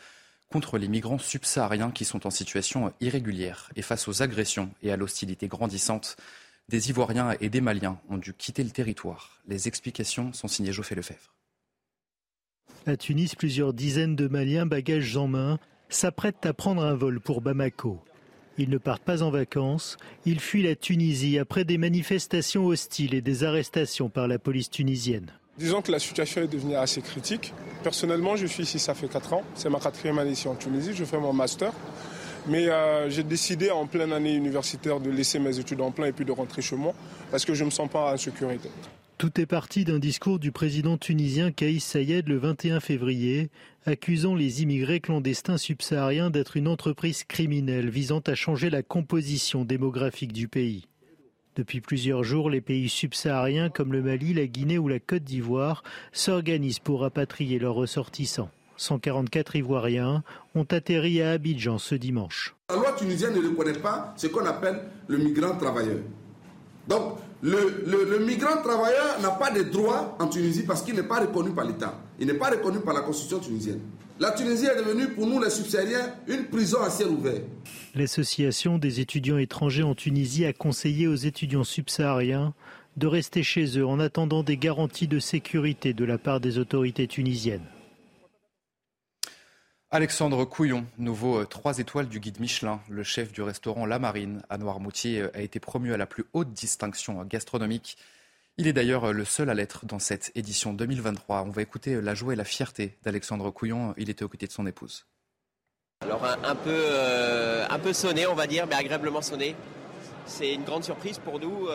contre 0.51 0.79
les 0.79 0.89
migrants 0.89 1.19
subsahariens 1.19 1.91
qui 1.91 2.05
sont 2.05 2.27
en 2.27 2.31
situation 2.31 2.93
irrégulière. 3.01 3.71
Et 3.77 3.83
face 3.83 4.09
aux 4.09 4.23
agressions 4.23 4.71
et 4.83 4.91
à 4.91 4.97
l'hostilité 4.97 5.49
grandissante, 5.49 6.17
des 6.69 6.91
Ivoiriens 6.91 7.35
et 7.41 7.49
des 7.49 7.61
Maliens 7.61 7.99
ont 8.11 8.19
dû 8.19 8.35
quitter 8.35 8.63
le 8.63 8.71
territoire. 8.71 9.41
Les 9.47 9.69
explications 9.69 10.33
sont 10.33 10.49
signées 10.49 10.73
Geoffrey 10.73 10.95
Lefebvre. 10.95 11.35
À 12.87 12.97
Tunis, 12.97 13.35
plusieurs 13.35 13.73
dizaines 13.73 14.17
de 14.17 14.29
Maliens, 14.29 14.67
bagages 14.67 15.17
en 15.17 15.29
main, 15.29 15.59
s'apprêtent 15.89 16.47
à 16.47 16.53
prendre 16.53 16.83
un 16.83 16.95
vol 16.95 17.21
pour 17.21 17.41
Bamako. 17.41 18.03
Ils 18.59 18.71
ne 18.71 18.79
partent 18.79 19.05
pas 19.05 19.23
en 19.23 19.31
vacances, 19.31 19.97
ils 20.27 20.41
fuient 20.41 20.63
la 20.63 20.75
Tunisie 20.75 21.39
après 21.39 21.65
des 21.65 21.79
manifestations 21.79 22.67
hostiles 22.67 23.15
et 23.15 23.21
des 23.21 23.45
arrestations 23.45 24.11
par 24.11 24.27
la 24.27 24.39
police 24.39 24.69
tunisienne. 24.69 25.33
Disons 25.59 25.83
que 25.83 25.91
la 25.91 25.99
situation 25.99 26.43
est 26.43 26.47
devenue 26.47 26.77
assez 26.77 27.03
critique. 27.03 27.53
Personnellement, 27.83 28.37
je 28.37 28.47
suis 28.47 28.63
ici, 28.63 28.79
ça 28.79 28.95
fait 28.95 29.09
4 29.09 29.33
ans. 29.33 29.43
C'est 29.57 29.69
ma 29.69 29.81
quatrième 29.81 30.19
année 30.19 30.31
ici 30.31 30.47
en 30.47 30.55
Tunisie. 30.55 30.93
Je 30.95 31.05
fais 31.05 31.19
mon 31.19 31.33
master. 31.33 31.73
Mais 32.47 32.69
euh, 32.69 33.11
j'ai 33.11 33.25
décidé 33.25 33.71
en 33.71 33.87
pleine 33.87 34.13
année 34.13 34.35
universitaire 34.35 35.01
de 35.01 35.11
laisser 35.11 35.41
mes 35.41 35.59
études 35.59 35.81
en 35.81 35.91
plein 35.91 36.07
et 36.07 36.13
puis 36.13 36.25
de 36.25 36.31
rentrer 36.33 36.63
chez 36.63 36.77
moi 36.77 36.95
parce 37.31 37.45
que 37.45 37.55
je 37.55 37.65
ne 37.65 37.67
me 37.67 37.71
sens 37.71 37.91
pas 37.91 38.15
en 38.15 38.17
sécurité. 38.17 38.71
Tout 39.19 39.41
est 39.41 39.47
parti 39.47 39.85
d'un 39.85 39.99
discours 39.99 40.39
du 40.39 40.53
président 40.53 40.97
tunisien 40.97 41.51
Kaïs 41.51 41.85
Sayed 41.85 42.29
le 42.29 42.39
21 42.39 42.79
février, 42.79 43.51
accusant 43.85 44.37
les 44.37 44.63
immigrés 44.63 45.01
clandestins 45.01 45.59
subsahariens 45.59 46.31
d'être 46.31 46.57
une 46.57 46.69
entreprise 46.69 47.25
criminelle 47.25 47.91
visant 47.91 48.23
à 48.29 48.37
changer 48.37 48.71
la 48.71 48.85
composition 48.85 49.65
démographique 49.65 50.33
du 50.33 50.47
pays. 50.47 50.87
Depuis 51.59 51.81
plusieurs 51.81 52.23
jours, 52.23 52.51
les 52.51 52.61
pays 52.61 52.89
subsahariens 52.89 53.69
comme 53.69 53.93
le 53.93 54.01
Mali, 54.01 54.33
la 54.33 54.47
Guinée 54.47 54.79
ou 54.79 54.87
la 54.87 55.01
Côte 55.01 55.25
d'Ivoire 55.25 55.83
s'organisent 56.13 56.79
pour 56.79 57.01
rapatrier 57.01 57.59
leurs 57.59 57.75
ressortissants. 57.75 58.49
144 58.77 59.57
Ivoiriens 59.57 60.23
ont 60.55 60.67
atterri 60.71 61.21
à 61.21 61.33
Abidjan 61.33 61.79
ce 61.79 61.97
dimanche. 61.97 62.55
La 62.71 62.77
loi 62.77 62.93
tunisienne 62.93 63.35
ne 63.35 63.49
reconnaît 63.49 63.77
pas 63.77 64.15
ce 64.17 64.29
qu'on 64.29 64.47
appelle 64.47 64.83
le 65.09 65.19
migrant 65.19 65.57
travailleur. 65.57 65.99
Donc, 66.87 67.19
le, 67.43 68.25
migrant 68.25 68.63
travailleur 68.63 69.21
n'a 69.21 69.31
pas 69.31 69.51
de 69.51 69.65
droits 69.65 70.17
en 70.21 70.29
Tunisie 70.29 70.63
parce 70.63 70.83
qu'il 70.83 70.95
n'est 70.95 71.03
pas 71.03 71.19
reconnu 71.19 71.51
par 71.51 71.65
l'État. 71.65 71.93
Il 72.21 72.29
n'est 72.29 72.35
pas 72.35 72.51
reconnu 72.51 72.79
par 72.79 72.95
la 72.95 73.01
constitution 73.01 73.41
tunisienne. 73.41 73.81
La 74.21 74.33
Tunisie 74.33 74.67
est 74.67 74.77
devenue 74.77 75.09
pour 75.11 75.29
nous 75.29 75.41
les 75.41 75.49
subsahariens 75.49 76.13
une 76.27 76.47
prison 76.47 76.83
à 76.83 76.91
ciel 76.91 77.07
ouvert. 77.09 77.41
L'association 77.95 78.77
des 78.77 78.99
étudiants 78.99 79.39
étrangers 79.39 79.85
en 79.85 79.95
Tunisie 79.95 80.45
a 80.45 80.53
conseillé 80.53 81.07
aux 81.07 81.15
étudiants 81.15 81.63
subsahariens 81.63 82.53
de 82.97 83.07
rester 83.07 83.45
chez 83.45 83.79
eux 83.79 83.87
en 83.87 84.01
attendant 84.01 84.43
des 84.43 84.57
garanties 84.57 85.07
de 85.07 85.21
sécurité 85.21 85.93
de 85.93 86.05
la 86.05 86.19
part 86.19 86.41
des 86.41 86.59
autorités 86.59 87.07
tunisiennes. 87.07 87.65
Alexandre 89.91 90.45
Couillon, 90.45 90.85
nouveau 90.99 91.45
3 91.45 91.79
euh, 91.79 91.83
étoiles 91.83 92.09
du 92.09 92.19
guide 92.19 92.41
Michelin, 92.41 92.81
le 92.91 93.05
chef 93.05 93.33
du 93.33 93.41
restaurant 93.41 93.87
La 93.87 94.01
Marine 94.01 94.43
à 94.51 94.59
Noirmoutier, 94.59 95.23
euh, 95.23 95.31
a 95.33 95.43
été 95.43 95.61
promu 95.61 95.95
à 95.95 95.97
la 95.97 96.07
plus 96.07 96.25
haute 96.33 96.53
distinction 96.53 97.25
gastronomique. 97.25 97.97
Il 98.61 98.67
est 98.67 98.73
d'ailleurs 98.73 99.05
euh, 99.05 99.13
le 99.13 99.25
seul 99.25 99.51
à 99.51 99.55
l'être 99.55 99.87
dans 99.87 100.01
cette 100.01 100.33
édition 100.35 100.73
2023. 100.73 101.45
On 101.47 101.51
va 101.51 101.63
écouter 101.63 102.01
la 102.01 102.15
joie 102.17 102.33
et 102.33 102.37
la 102.37 102.45
fierté 102.45 102.99
d'Alexandre 103.05 103.53
Couillon. 103.53 103.95
Il 103.97 104.11
était 104.11 104.25
aux 104.25 104.29
côtés 104.29 104.49
de 104.49 104.53
son 104.53 104.67
épouse. 104.67 105.07
Alors 106.01 106.25
un, 106.25 106.55
peu, 106.57 106.85
un 107.69 107.79
peu 107.79 107.93
sonné, 107.93 108.27
on 108.27 108.35
va 108.35 108.47
dire, 108.47 108.67
mais 108.69 108.75
agréablement 108.75 109.23
sonné. 109.23 109.57
C'est 110.27 110.55
une 110.55 110.63
grande 110.63 110.85
surprise 110.85 111.19
pour 111.19 111.41
nous. 111.41 111.69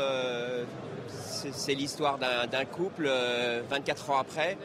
c'est 1.52 1.74
l'histoire 1.74 2.18
d'un 2.18 2.66
couple 2.66 3.10
24 3.70 4.12
ans 4.12 4.20
après. 4.20 4.58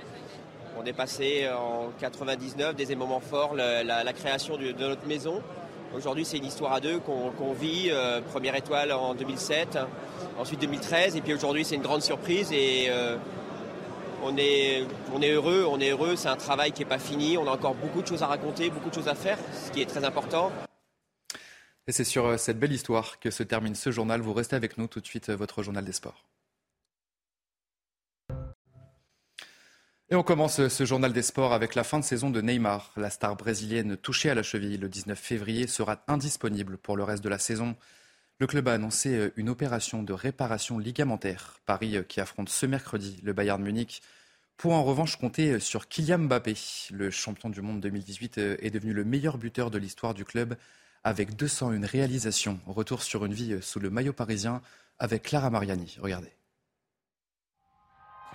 On 0.78 0.84
est 0.84 0.92
passé 0.92 1.48
en 1.48 1.90
99 1.98 2.76
des 2.76 2.94
moments 2.94 3.18
forts, 3.18 3.56
la, 3.56 4.12
création 4.12 4.56
de, 4.56 4.70
notre 4.70 5.06
maison. 5.08 5.42
Aujourd'hui, 5.95 6.26
c'est 6.26 6.37
une 6.37 6.45
histoire 6.45 6.75
à 6.75 6.80
deux 6.80 7.00
qu'on 7.00 7.52
vit. 7.54 7.88
Euh, 7.90 8.21
première 8.21 8.54
étoile 8.54 8.92
en 8.92 9.14
2007, 9.14 9.78
ensuite 10.38 10.61
2013, 10.61 11.16
et 11.16 11.23
puis 11.23 11.33
aujourd'hui, 11.33 11.64
c'est 11.64 11.76
une 11.76 11.83
grande 11.83 12.02
surprise. 12.02 12.52
Et 12.52 12.87
euh, 12.90 13.16
on, 14.22 14.37
est, 14.37 14.87
heureux, 15.22 15.66
on 15.68 15.81
est 15.81 15.90
heureux. 15.90 16.14
C'est 16.16 16.29
un 16.29 16.37
travail 16.37 16.72
qui 16.72 16.83
n'est 16.83 16.88
pas 16.88 16.98
fini. 16.98 17.38
On 17.38 17.46
a 17.46 17.51
encore 17.51 17.74
beaucoup 17.74 18.03
de 18.03 18.07
choses 18.07 18.22
à 18.22 18.27
raconter, 18.27 18.68
beaucoup 18.68 18.90
de 18.90 18.94
choses 18.94 19.09
à 19.09 19.14
faire, 19.14 19.38
ce 19.66 19.70
qui 19.70 19.81
est 19.81 19.87
très 19.87 20.05
important. 20.05 20.53
Et 21.87 21.92
c'est 21.92 22.05
sur 22.05 22.27
euh, 22.27 22.37
cette 22.37 22.59
belle 22.59 22.72
histoire 22.72 23.18
que 23.18 23.31
se 23.31 23.42
termine 23.42 23.74
ce 23.74 23.90
journal. 23.90 24.20
Vous 24.20 24.35
restez 24.35 24.57
avec 24.57 24.77
nous 24.77 24.88
tout 24.88 25.01
de 25.01 25.07
suite, 25.07 25.31
votre 25.31 25.62
journal 25.62 25.87
des 25.87 25.92
sports. 25.92 26.22
Et 30.11 30.14
on 30.14 30.23
commence 30.23 30.68
ce 30.68 30.85
journal 30.87 31.12
des 31.12 31.21
sports 31.21 31.53
avec 31.53 31.75
la 31.75 31.85
fin 31.85 31.99
de 31.99 32.05
saison 32.05 32.31
de 32.31 32.40
Neymar. 32.40 32.92
La 32.97 33.11
star 33.11 33.37
brésilienne 33.37 33.99
touchée 33.99 34.31
à 34.31 34.35
la 34.35 34.42
cheville 34.42 34.79
le 34.79 34.88
19 34.88 35.18
février 35.18 35.66
sera 35.66 36.03
indisponible 36.09 36.79
pour 36.79 36.97
le 36.97 37.05
reste 37.05 37.23
de 37.23 37.29
la 37.29 37.38
saison. 37.38 37.77
Le 38.38 38.47
club 38.47 38.68
a 38.68 38.73
annoncé 38.73 39.11
euh, 39.14 39.33
une 39.37 39.51
opération 39.51 40.03
de 40.03 40.14
réparation 40.14 40.79
ligamentaire. 40.79 41.61
Paris 41.66 41.99
euh, 41.99 42.03
qui 42.05 42.23
affronte 42.23 42.49
ce 42.49 42.64
mercredi 42.64 43.21
le 43.23 43.35
Bayern 43.35 43.62
Munich 43.62 44.01
pour 44.57 44.73
en 44.73 44.83
revanche 44.83 45.16
compter 45.16 45.53
euh, 45.53 45.61
sur 45.61 45.88
Kylian 45.88 46.21
Mbappé. 46.21 46.55
Le 46.90 47.11
champion 47.11 47.51
du 47.51 47.61
monde 47.61 47.81
2018 47.81 48.38
est 48.38 48.71
devenu 48.71 48.94
le 48.94 49.05
meilleur 49.05 49.37
buteur 49.37 49.71
de 49.71 49.77
l'histoire 49.77 50.14
du 50.14 50.25
club 50.25 50.57
avec 51.05 51.37
201 51.37 51.85
réalisations. 51.85 52.61
Retour 52.66 53.03
sur 53.03 53.27
une 53.27 53.35
vie 53.35 53.59
sous 53.61 53.79
le 53.79 53.90
maillot 53.90 54.14
parisien 54.14 54.62
avec 54.99 55.25
Clara 55.25 55.51
Mariani. 55.51 55.99
Regardez. 56.01 56.38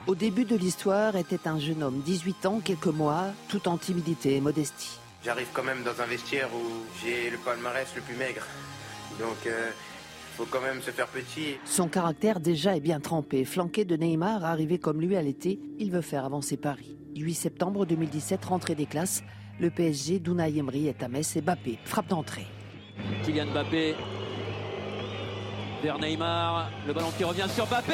Au 0.05 0.15
début 0.15 0.43
de 0.43 0.55
l'histoire 0.57 1.15
était 1.15 1.47
un 1.47 1.59
jeune 1.59 1.81
homme, 1.81 2.01
18 2.01 2.45
ans, 2.45 2.59
quelques 2.63 2.87
mois, 2.87 3.27
tout 3.47 3.69
en 3.69 3.77
timidité 3.77 4.35
et 4.35 4.41
modestie. 4.41 4.99
J'arrive 5.23 5.47
quand 5.53 5.63
même 5.63 5.83
dans 5.83 6.01
un 6.01 6.05
vestiaire 6.05 6.49
où 6.53 6.83
j'ai 7.01 7.29
le 7.29 7.37
palmarès 7.37 7.87
le 7.95 8.01
plus 8.01 8.15
maigre. 8.15 8.45
Donc, 9.17 9.37
il 9.45 9.51
euh, 9.51 9.69
faut 10.35 10.45
quand 10.49 10.59
même 10.59 10.81
se 10.81 10.91
faire 10.91 11.07
petit. 11.07 11.55
Son 11.63 11.87
caractère 11.87 12.41
déjà 12.41 12.75
est 12.75 12.81
bien 12.81 12.99
trempé. 12.99 13.45
Flanqué 13.45 13.85
de 13.85 13.95
Neymar, 13.95 14.43
arrivé 14.43 14.77
comme 14.77 14.99
lui 14.99 15.15
à 15.15 15.21
l'été, 15.21 15.59
il 15.79 15.91
veut 15.91 16.01
faire 16.01 16.25
avancer 16.25 16.57
Paris. 16.57 16.97
8 17.15 17.33
septembre 17.33 17.85
2017, 17.85 18.43
rentrée 18.43 18.75
des 18.75 18.85
classes. 18.85 19.23
Le 19.59 19.69
PSG 19.69 20.19
d'Unai 20.19 20.57
Emery 20.57 20.87
est 20.87 21.01
à 21.01 21.07
Metz 21.07 21.37
et 21.37 21.41
Mbappé 21.41 21.79
frappe 21.85 22.07
d'entrée. 22.07 22.47
Kylian 23.23 23.45
Mbappé 23.53 23.95
vers 25.81 25.99
Neymar. 25.99 26.69
Le 26.85 26.93
ballon 26.93 27.11
qui 27.17 27.23
revient 27.23 27.47
sur 27.53 27.67
Mbappé 27.67 27.93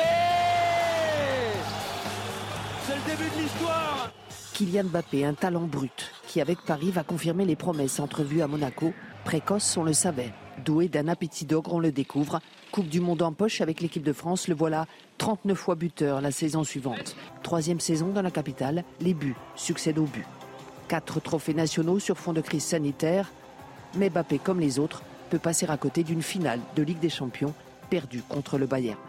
c'est 2.89 2.95
le 2.95 3.17
début 3.17 3.30
de 3.36 3.41
l'histoire 3.41 4.12
Kylian 4.54 4.86
Mbappé, 4.86 5.25
un 5.25 5.34
talent 5.34 5.62
brut, 5.62 6.12
qui 6.28 6.41
avec 6.41 6.60
Paris 6.62 6.91
va 6.91 7.04
confirmer 7.04 7.45
les 7.45 7.56
promesses 7.56 7.99
entrevues 7.99 8.41
à 8.41 8.47
Monaco. 8.47 8.93
Précoce, 9.23 9.78
on 9.78 9.84
le 9.84 9.93
savait. 9.93 10.34
Doué 10.65 10.89
d'un 10.89 11.08
appétit 11.08 11.45
d'ogre, 11.45 11.73
on 11.73 11.80
le 11.80 11.91
découvre. 11.91 12.41
Coupe 12.71 12.89
du 12.89 12.99
monde 12.99 13.21
en 13.21 13.32
poche 13.32 13.62
avec 13.62 13.80
l'équipe 13.80 14.04
de 14.04 14.12
France, 14.12 14.47
le 14.47 14.56
voilà 14.56 14.86
39 15.17 15.58
fois 15.58 15.75
buteur 15.75 16.19
la 16.19 16.32
saison 16.32 16.63
suivante. 16.63 17.15
Troisième 17.41 17.80
saison 17.80 18.10
dans 18.10 18.21
la 18.21 18.32
capitale, 18.32 18.84
les 18.99 19.13
buts 19.13 19.36
succèdent 19.56 19.99
aux 19.99 20.06
buts. 20.06 20.28
Quatre 20.88 21.21
trophées 21.21 21.54
nationaux 21.54 21.99
sur 21.99 22.17
fond 22.17 22.34
de 22.34 22.41
crise 22.41 22.63
sanitaire. 22.63 23.32
Mais 23.95 24.10
Mbappé, 24.10 24.39
comme 24.39 24.60
les 24.60 24.80
autres, 24.80 25.04
peut 25.30 25.39
passer 25.39 25.67
à 25.69 25.78
côté 25.78 26.04
d'une 26.04 26.23
finale 26.23 26.60
de 26.75 26.84
Ligue 26.84 26.99
des 26.99 27.10
Champions 27.10 27.54
perdue 27.89 28.23
contre 28.28 28.58
le 28.58 28.65
Bayern. 28.65 28.99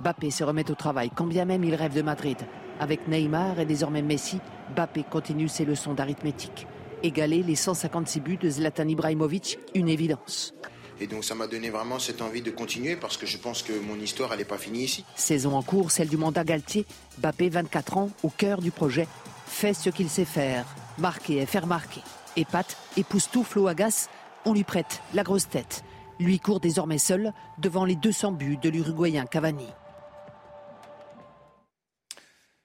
Mbappé 0.00 0.30
se 0.30 0.42
remet 0.42 0.70
au 0.70 0.74
travail, 0.74 1.10
quand 1.14 1.26
bien 1.26 1.44
même 1.44 1.62
il 1.62 1.74
rêve 1.74 1.94
de 1.94 2.02
Madrid. 2.02 2.38
Avec 2.80 3.08
Neymar 3.08 3.60
et 3.60 3.64
désormais 3.64 4.02
Messi, 4.02 4.40
Mbappé 4.74 5.04
continue 5.08 5.48
ses 5.48 5.64
leçons 5.64 5.94
d'arithmétique. 5.94 6.66
Égaler 7.02 7.42
les 7.42 7.56
156 7.56 8.20
buts 8.20 8.36
de 8.36 8.48
Zlatan 8.48 8.88
Ibrahimovic, 8.88 9.58
une 9.74 9.88
évidence. 9.88 10.54
Et 11.00 11.06
donc 11.06 11.24
ça 11.24 11.34
m'a 11.34 11.46
donné 11.46 11.70
vraiment 11.70 11.98
cette 11.98 12.22
envie 12.22 12.42
de 12.42 12.50
continuer 12.50 12.96
parce 12.96 13.16
que 13.16 13.26
je 13.26 13.36
pense 13.38 13.62
que 13.62 13.72
mon 13.72 13.96
histoire, 13.96 14.36
n'est 14.36 14.44
pas 14.44 14.58
finie 14.58 14.84
ici. 14.84 15.04
Saison 15.16 15.56
en 15.56 15.62
cours, 15.62 15.90
celle 15.90 16.08
du 16.08 16.16
mandat 16.16 16.44
Galtier. 16.44 16.86
Mbappé, 17.18 17.48
24 17.48 17.96
ans, 17.96 18.10
au 18.22 18.28
cœur 18.28 18.60
du 18.60 18.70
projet, 18.70 19.08
fait 19.46 19.74
ce 19.74 19.90
qu'il 19.90 20.08
sait 20.08 20.24
faire, 20.24 20.64
marquer 20.98 21.38
et 21.38 21.46
faire 21.46 21.66
marquer. 21.66 22.02
Épate, 22.36 22.76
époustoufle 22.96 23.58
ou 23.58 23.68
agace, 23.68 24.08
on 24.44 24.54
lui 24.54 24.64
prête 24.64 25.02
la 25.12 25.22
grosse 25.22 25.48
tête. 25.48 25.82
Lui 26.20 26.38
court 26.38 26.60
désormais 26.60 26.98
seul 26.98 27.32
devant 27.58 27.84
les 27.84 27.96
200 27.96 28.32
buts 28.32 28.58
de 28.62 28.68
l'Uruguayen 28.68 29.26
Cavani. 29.26 29.66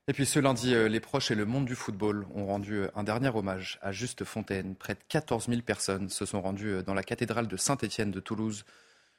Et 0.09 0.13
puis 0.13 0.25
ce 0.25 0.39
lundi, 0.39 0.73
euh, 0.73 0.87
les 0.87 1.01
proches 1.01 1.31
et 1.31 1.35
le 1.35 1.45
monde 1.45 1.65
du 1.65 1.75
football 1.75 2.25
ont 2.33 2.45
rendu 2.45 2.75
euh, 2.75 2.87
un 2.95 3.03
dernier 3.03 3.27
hommage 3.27 3.77
à 3.81 3.91
Juste 3.91 4.23
Fontaine. 4.23 4.73
Près 4.73 4.93
de 4.93 4.99
14 5.09 5.49
000 5.49 5.61
personnes 5.63 6.09
se 6.09 6.25
sont 6.25 6.41
rendues 6.41 6.75
euh, 6.75 6.81
dans 6.81 6.93
la 6.93 7.03
cathédrale 7.03 7.49
de 7.49 7.57
Saint-Étienne 7.57 8.11
de 8.11 8.21
Toulouse. 8.21 8.63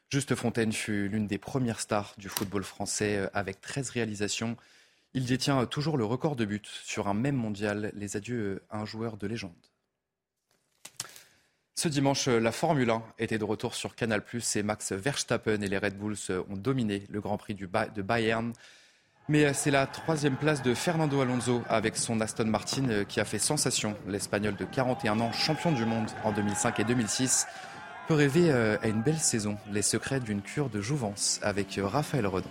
Juste 0.09 0.35
Fontaine 0.35 0.72
fut 0.72 1.09
l'une 1.09 1.27
des 1.27 1.37
premières 1.37 1.81
stars 1.81 2.14
du 2.16 2.31
football 2.31 2.64
français 2.64 3.29
avec 3.35 3.61
13 3.61 3.90
réalisations. 3.90 4.57
Il 5.12 5.27
détient 5.27 5.66
toujours 5.66 5.98
le 5.98 6.07
record 6.07 6.37
de 6.37 6.46
buts 6.46 6.62
sur 6.64 7.09
un 7.09 7.14
même 7.14 7.37
mondial. 7.37 7.92
Les 7.94 8.16
adieux 8.16 8.62
à 8.70 8.79
un 8.79 8.87
joueur 8.87 9.18
de 9.18 9.27
légende. 9.27 9.53
Ce 11.74 11.88
dimanche, 11.88 12.29
la 12.29 12.51
Formule 12.51 12.88
1 12.88 13.03
était 13.18 13.37
de 13.37 13.44
retour 13.44 13.74
sur 13.74 13.94
Canal+, 13.94 14.22
et 14.55 14.62
Max 14.62 14.92
Verstappen 14.92 15.61
et 15.61 15.68
les 15.68 15.79
Red 15.79 15.98
Bulls 15.98 16.16
ont 16.48 16.57
dominé 16.57 17.05
le 17.11 17.20
Grand 17.20 17.37
Prix 17.37 17.55
de 17.55 17.66
Bayern. 18.03 18.55
Mais 19.31 19.53
c'est 19.53 19.71
la 19.71 19.87
troisième 19.87 20.37
place 20.37 20.62
de 20.62 20.73
Fernando 20.73 21.21
Alonso 21.21 21.62
avec 21.69 21.99
son 21.99 22.23
Aston 22.23 22.47
Martin 22.47 23.05
qui 23.07 23.21
a 23.21 23.27
fait 23.27 23.38
sensation. 23.38 23.95
L'Espagnol 24.07 24.57
de 24.57 24.64
41 24.64 25.21
ans, 25.21 25.33
champion 25.33 25.71
du 25.71 25.85
monde 25.85 26.09
en 26.25 26.33
2005 26.33 26.81
et 26.81 26.85
2006, 26.85 27.47
peut 28.07 28.14
rêver 28.14 28.51
à 28.51 28.87
une 28.87 29.03
belle 29.03 29.19
saison. 29.19 29.59
Les 29.71 29.83
secrets 29.83 30.21
d'une 30.21 30.41
cure 30.41 30.71
de 30.71 30.81
jouvence 30.81 31.41
avec 31.43 31.79
Raphaël 31.83 32.27
Redon. 32.27 32.49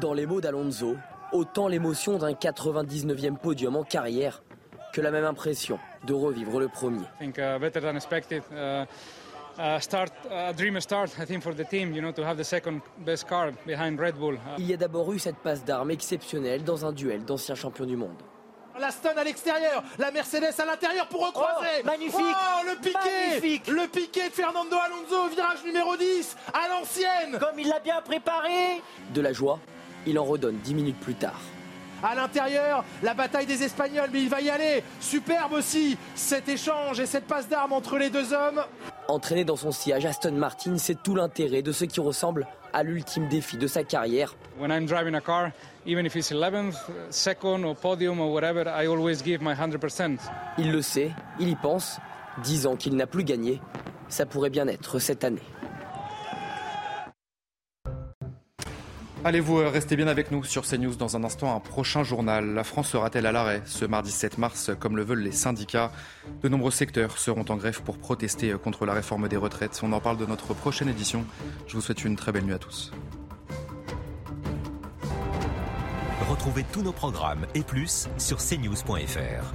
Dans 0.00 0.12
les 0.12 0.26
mots 0.26 0.40
d'Alonso, 0.40 0.96
autant 1.30 1.68
l'émotion 1.68 2.18
d'un 2.18 2.32
99e 2.32 3.36
podium 3.36 3.76
en 3.76 3.84
carrière 3.84 4.42
que 4.92 5.00
la 5.00 5.10
même 5.10 5.24
impression 5.24 5.78
de 6.04 6.12
revivre 6.12 6.60
le 6.60 6.68
premier. 6.68 7.06
Il 14.58 14.66
y 14.66 14.72
a 14.72 14.76
d'abord 14.76 15.12
eu 15.12 15.18
cette 15.18 15.36
passe 15.36 15.64
d'armes 15.64 15.90
exceptionnelle 15.90 16.64
dans 16.64 16.86
un 16.86 16.92
duel 16.92 17.24
d'anciens 17.24 17.54
champions 17.54 17.86
du 17.86 17.96
monde. 17.96 18.22
La 18.78 18.90
Stone 18.90 19.18
à 19.18 19.24
l'extérieur, 19.24 19.82
la 19.98 20.10
Mercedes 20.10 20.58
à 20.58 20.64
l'intérieur 20.64 21.06
pour 21.06 21.26
recroiser. 21.26 21.82
Oh, 21.82 21.86
magnifique. 21.86 22.16
Oh, 22.20 22.64
le 22.66 22.76
piqué. 22.80 23.70
Le 23.70 23.86
piqué 23.86 24.30
de 24.30 24.34
Fernando 24.34 24.76
Alonso, 24.76 25.28
virage 25.28 25.62
numéro 25.64 25.94
10, 25.96 26.36
à 26.54 26.68
l'ancienne. 26.68 27.38
Comme 27.38 27.58
il 27.58 27.68
l'a 27.68 27.80
bien 27.80 28.00
préparé. 28.00 28.80
De 29.12 29.20
la 29.20 29.34
joie, 29.34 29.58
il 30.06 30.18
en 30.18 30.24
redonne 30.24 30.56
dix 30.64 30.74
minutes 30.74 30.98
plus 31.00 31.14
tard. 31.14 31.38
À 32.02 32.14
l'intérieur, 32.14 32.84
la 33.02 33.14
bataille 33.14 33.46
des 33.46 33.62
Espagnols, 33.62 34.10
mais 34.12 34.22
il 34.22 34.28
va 34.28 34.40
y 34.40 34.50
aller. 34.50 34.82
Superbe 35.00 35.52
aussi 35.52 35.96
cet 36.14 36.48
échange 36.48 37.00
et 37.00 37.06
cette 37.06 37.26
passe 37.26 37.48
d'armes 37.48 37.72
entre 37.72 37.96
les 37.96 38.10
deux 38.10 38.32
hommes. 38.32 38.62
Entraîné 39.08 39.44
dans 39.44 39.56
son 39.56 39.72
sillage, 39.72 40.04
Aston 40.04 40.32
Martin, 40.32 40.78
c'est 40.78 41.02
tout 41.02 41.14
l'intérêt 41.14 41.62
de 41.62 41.72
ce 41.72 41.84
qui 41.84 42.00
ressemble 42.00 42.46
à 42.72 42.82
l'ultime 42.82 43.28
défi 43.28 43.56
de 43.56 43.66
sa 43.66 43.84
carrière. 43.84 44.34
When 44.58 44.70
I'm 44.70 44.86
driving 44.86 45.14
a 45.14 45.20
car, 45.20 45.52
even 45.86 46.06
if 46.06 46.16
it's 46.16 46.32
11th, 46.32 46.74
second 47.10 47.64
or 47.64 47.76
podium 47.76 48.20
or 48.20 48.32
whatever, 48.32 48.66
I 48.66 48.86
always 48.86 49.22
give 49.24 49.42
my 49.42 49.54
100%. 49.54 50.18
Il 50.58 50.72
le 50.72 50.82
sait, 50.82 51.10
il 51.38 51.48
y 51.48 51.56
pense. 51.56 51.98
Dix 52.42 52.66
ans 52.66 52.76
qu'il 52.76 52.96
n'a 52.96 53.06
plus 53.06 53.24
gagné, 53.24 53.60
ça 54.08 54.24
pourrait 54.24 54.50
bien 54.50 54.66
être 54.66 54.98
cette 54.98 55.22
année. 55.22 55.42
Allez-vous 59.24 59.58
rester 59.70 59.94
bien 59.94 60.08
avec 60.08 60.32
nous 60.32 60.42
sur 60.42 60.66
CNews 60.66 60.96
dans 60.96 61.16
un 61.16 61.22
instant, 61.22 61.54
un 61.54 61.60
prochain 61.60 62.02
journal. 62.02 62.54
La 62.54 62.64
France 62.64 62.88
sera-t-elle 62.88 63.26
à 63.26 63.30
l'arrêt 63.30 63.62
ce 63.66 63.84
mardi 63.84 64.10
7 64.10 64.36
mars, 64.38 64.72
comme 64.80 64.96
le 64.96 65.04
veulent 65.04 65.22
les 65.22 65.30
syndicats? 65.30 65.92
De 66.42 66.48
nombreux 66.48 66.72
secteurs 66.72 67.16
seront 67.18 67.44
en 67.48 67.56
grève 67.56 67.82
pour 67.82 67.98
protester 67.98 68.52
contre 68.62 68.84
la 68.84 68.94
réforme 68.94 69.28
des 69.28 69.36
retraites. 69.36 69.80
On 69.84 69.92
en 69.92 70.00
parle 70.00 70.16
de 70.16 70.26
notre 70.26 70.54
prochaine 70.54 70.88
édition. 70.88 71.24
Je 71.68 71.74
vous 71.74 71.80
souhaite 71.80 72.04
une 72.04 72.16
très 72.16 72.32
belle 72.32 72.44
nuit 72.44 72.54
à 72.54 72.58
tous. 72.58 72.90
Retrouvez 76.28 76.64
tous 76.72 76.82
nos 76.82 76.92
programmes 76.92 77.46
et 77.54 77.62
plus 77.62 78.08
sur 78.18 78.38
cnews.fr. 78.38 79.54